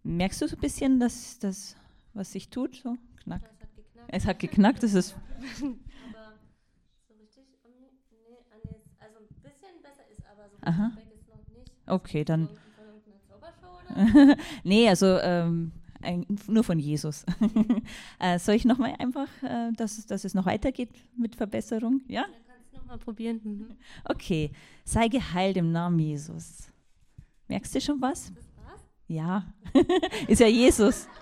[0.02, 1.76] Merkst du so ein bisschen, dass das,
[2.14, 3.50] was sich tut, so knackt?
[3.50, 4.08] Es hat geknackt.
[4.08, 5.12] Es hat geknackt, das ist.
[5.42, 6.38] aber
[7.06, 7.44] so richtig,
[8.10, 8.38] nee,
[8.98, 10.92] also ein bisschen besser ist, aber so Aha.
[10.96, 11.72] weg ist noch nicht.
[11.86, 12.48] Okay, dann.
[14.64, 17.24] nee, also ähm, ein, nur von Jesus.
[18.18, 22.00] äh, soll ich nochmal einfach, äh, dass, dass es noch weitergeht mit Verbesserung?
[22.08, 22.22] Ja?
[22.22, 23.40] Dann kannst du nochmal probieren.
[23.42, 23.66] Mhm.
[24.04, 24.52] Okay,
[24.84, 26.68] sei geheilt im Namen Jesus.
[27.48, 28.32] Merkst du schon was?
[29.10, 29.42] Ja,
[30.28, 31.08] ist ja Jesus.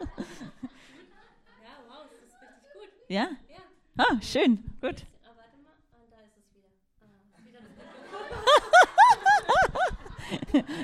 [1.63, 2.91] Ja, wow, das ist richtig gut.
[3.09, 3.29] Ja?
[3.49, 3.63] Ja.
[3.97, 5.07] Ah, schön, gut.
[5.25, 6.69] Ah, warte mal, ah, da ist es wieder.
[7.33, 7.61] Ah, wieder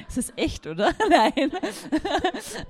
[0.07, 0.95] das ist es echt, oder?
[1.11, 1.53] Nein.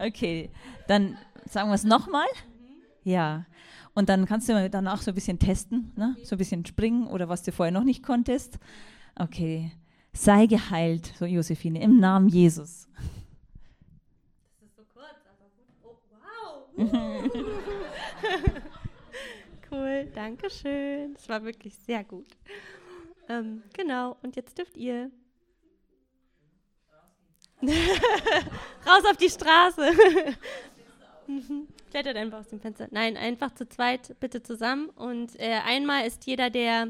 [0.05, 0.51] okay,
[0.89, 1.17] dann
[1.49, 2.27] sagen wir es nochmal.
[2.59, 2.83] Mhm.
[3.05, 3.47] Ja.
[3.95, 6.17] Und dann kannst du dann auch so ein bisschen testen, ne?
[6.25, 8.59] so ein bisschen springen oder was du vorher noch nicht konntest.
[9.15, 9.71] Okay.
[10.13, 12.89] Sei geheilt, so Josephine, im Namen Jesus.
[19.71, 21.15] cool, danke schön.
[21.15, 22.27] Das war wirklich sehr gut.
[23.29, 25.11] Ähm, genau, und jetzt dürft ihr.
[27.63, 29.93] Raus auf die Straße.
[31.91, 32.89] Klettert einfach aus dem Fenster.
[32.91, 34.91] Nein, einfach zu zweit, bitte zusammen.
[34.91, 36.89] Und äh, einmal ist jeder der,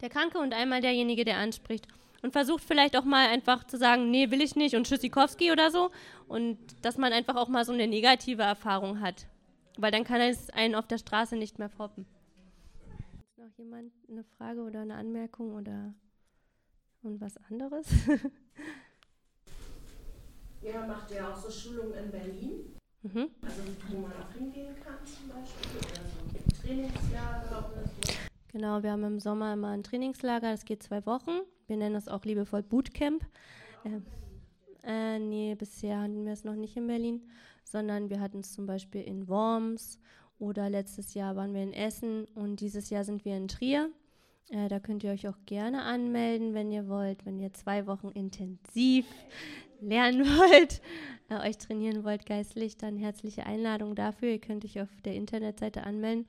[0.00, 1.88] der Kranke und einmal derjenige, der anspricht
[2.22, 5.70] und versucht vielleicht auch mal einfach zu sagen, nee, will ich nicht und Tschüssikowski oder
[5.70, 5.90] so.
[6.28, 9.26] Und dass man einfach auch mal so eine negative Erfahrung hat.
[9.78, 12.06] Weil dann kann es einen auf der Straße nicht mehr foppen.
[13.28, 15.94] Ist noch jemand eine Frage oder eine Anmerkung oder
[17.02, 17.86] und was anderes?
[20.62, 22.76] ja, macht ja auch so Schulungen in Berlin.
[23.02, 23.30] Mhm.
[23.42, 25.78] Also wo man auch hingehen kann zum Beispiel.
[25.78, 28.29] Oder so Trainingslager oder so.
[28.52, 31.40] Genau, wir haben im Sommer immer ein Trainingslager, das geht zwei Wochen.
[31.68, 33.24] Wir nennen das auch liebevoll Bootcamp.
[33.84, 34.00] Äh,
[34.82, 37.22] äh, nee, bisher hatten wir es noch nicht in Berlin,
[37.62, 40.00] sondern wir hatten es zum Beispiel in Worms
[40.40, 43.88] oder letztes Jahr waren wir in Essen und dieses Jahr sind wir in Trier.
[44.50, 48.08] Äh, da könnt ihr euch auch gerne anmelden, wenn ihr wollt, wenn ihr zwei Wochen
[48.08, 49.06] intensiv
[49.80, 50.80] lernen wollt,
[51.28, 54.28] äh, euch trainieren wollt geistlich, dann herzliche Einladung dafür.
[54.28, 56.26] Ihr könnt euch auf der Internetseite anmelden.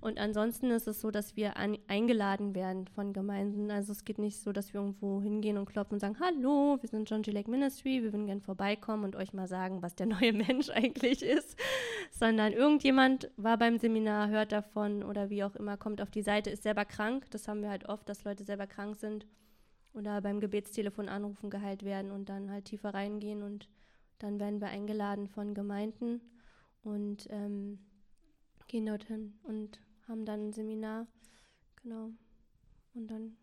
[0.00, 3.70] Und ansonsten ist es so, dass wir an, eingeladen werden von Gemeinden.
[3.70, 6.88] Also es geht nicht so, dass wir irgendwo hingehen und klopfen und sagen, hallo, wir
[6.88, 7.30] sind John G.
[7.30, 11.22] Lake Ministry, wir würden gerne vorbeikommen und euch mal sagen, was der neue Mensch eigentlich
[11.22, 11.58] ist.
[12.10, 16.50] Sondern irgendjemand war beim Seminar, hört davon oder wie auch immer, kommt auf die Seite,
[16.50, 17.26] ist selber krank.
[17.30, 19.26] Das haben wir halt oft, dass Leute selber krank sind
[19.94, 23.68] oder beim Gebetstelefon anrufen, geheilt werden und dann halt tiefer reingehen und
[24.18, 26.20] dann werden wir eingeladen von Gemeinden
[26.82, 27.78] und ähm,
[28.68, 31.06] gehen dorthin und haben dann ein Seminar.
[31.82, 32.10] Genau.
[32.94, 33.36] Und dann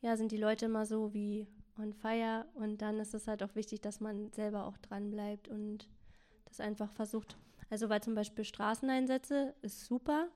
[0.00, 1.46] ja, sind die Leute immer so wie
[1.78, 5.48] on fire und dann ist es halt auch wichtig, dass man selber auch dran bleibt
[5.48, 5.88] und
[6.44, 7.36] das einfach versucht.
[7.70, 10.28] Also weil zum Beispiel Straßeneinsätze ist super,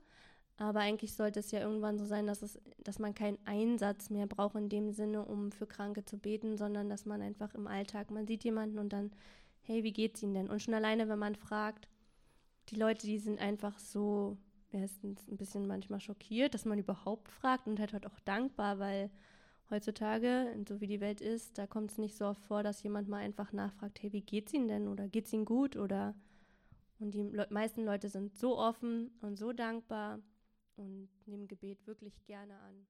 [0.59, 4.27] aber eigentlich sollte es ja irgendwann so sein, dass, es, dass man keinen Einsatz mehr
[4.27, 8.11] braucht in dem Sinne, um für Kranke zu beten, sondern dass man einfach im Alltag,
[8.11, 9.11] man sieht jemanden und dann,
[9.63, 10.49] hey, wie geht's Ihnen denn?
[10.49, 11.89] Und schon alleine, wenn man fragt,
[12.71, 14.39] die Leute, die sind einfach so
[14.73, 19.11] erstens ein bisschen manchmal schockiert, dass man überhaupt fragt und halt, halt auch dankbar, weil
[19.71, 23.09] heutzutage, so wie die Welt ist, da kommt es nicht so oft vor, dass jemand
[23.09, 24.89] mal einfach nachfragt, hey, wie geht's Ihnen denn?
[24.89, 25.77] Oder geht's Ihnen gut?
[25.77, 26.15] Oder
[26.99, 30.21] und die Le meisten Leute sind so offen und so dankbar
[30.77, 32.87] und nehmen Gebet wirklich gerne an.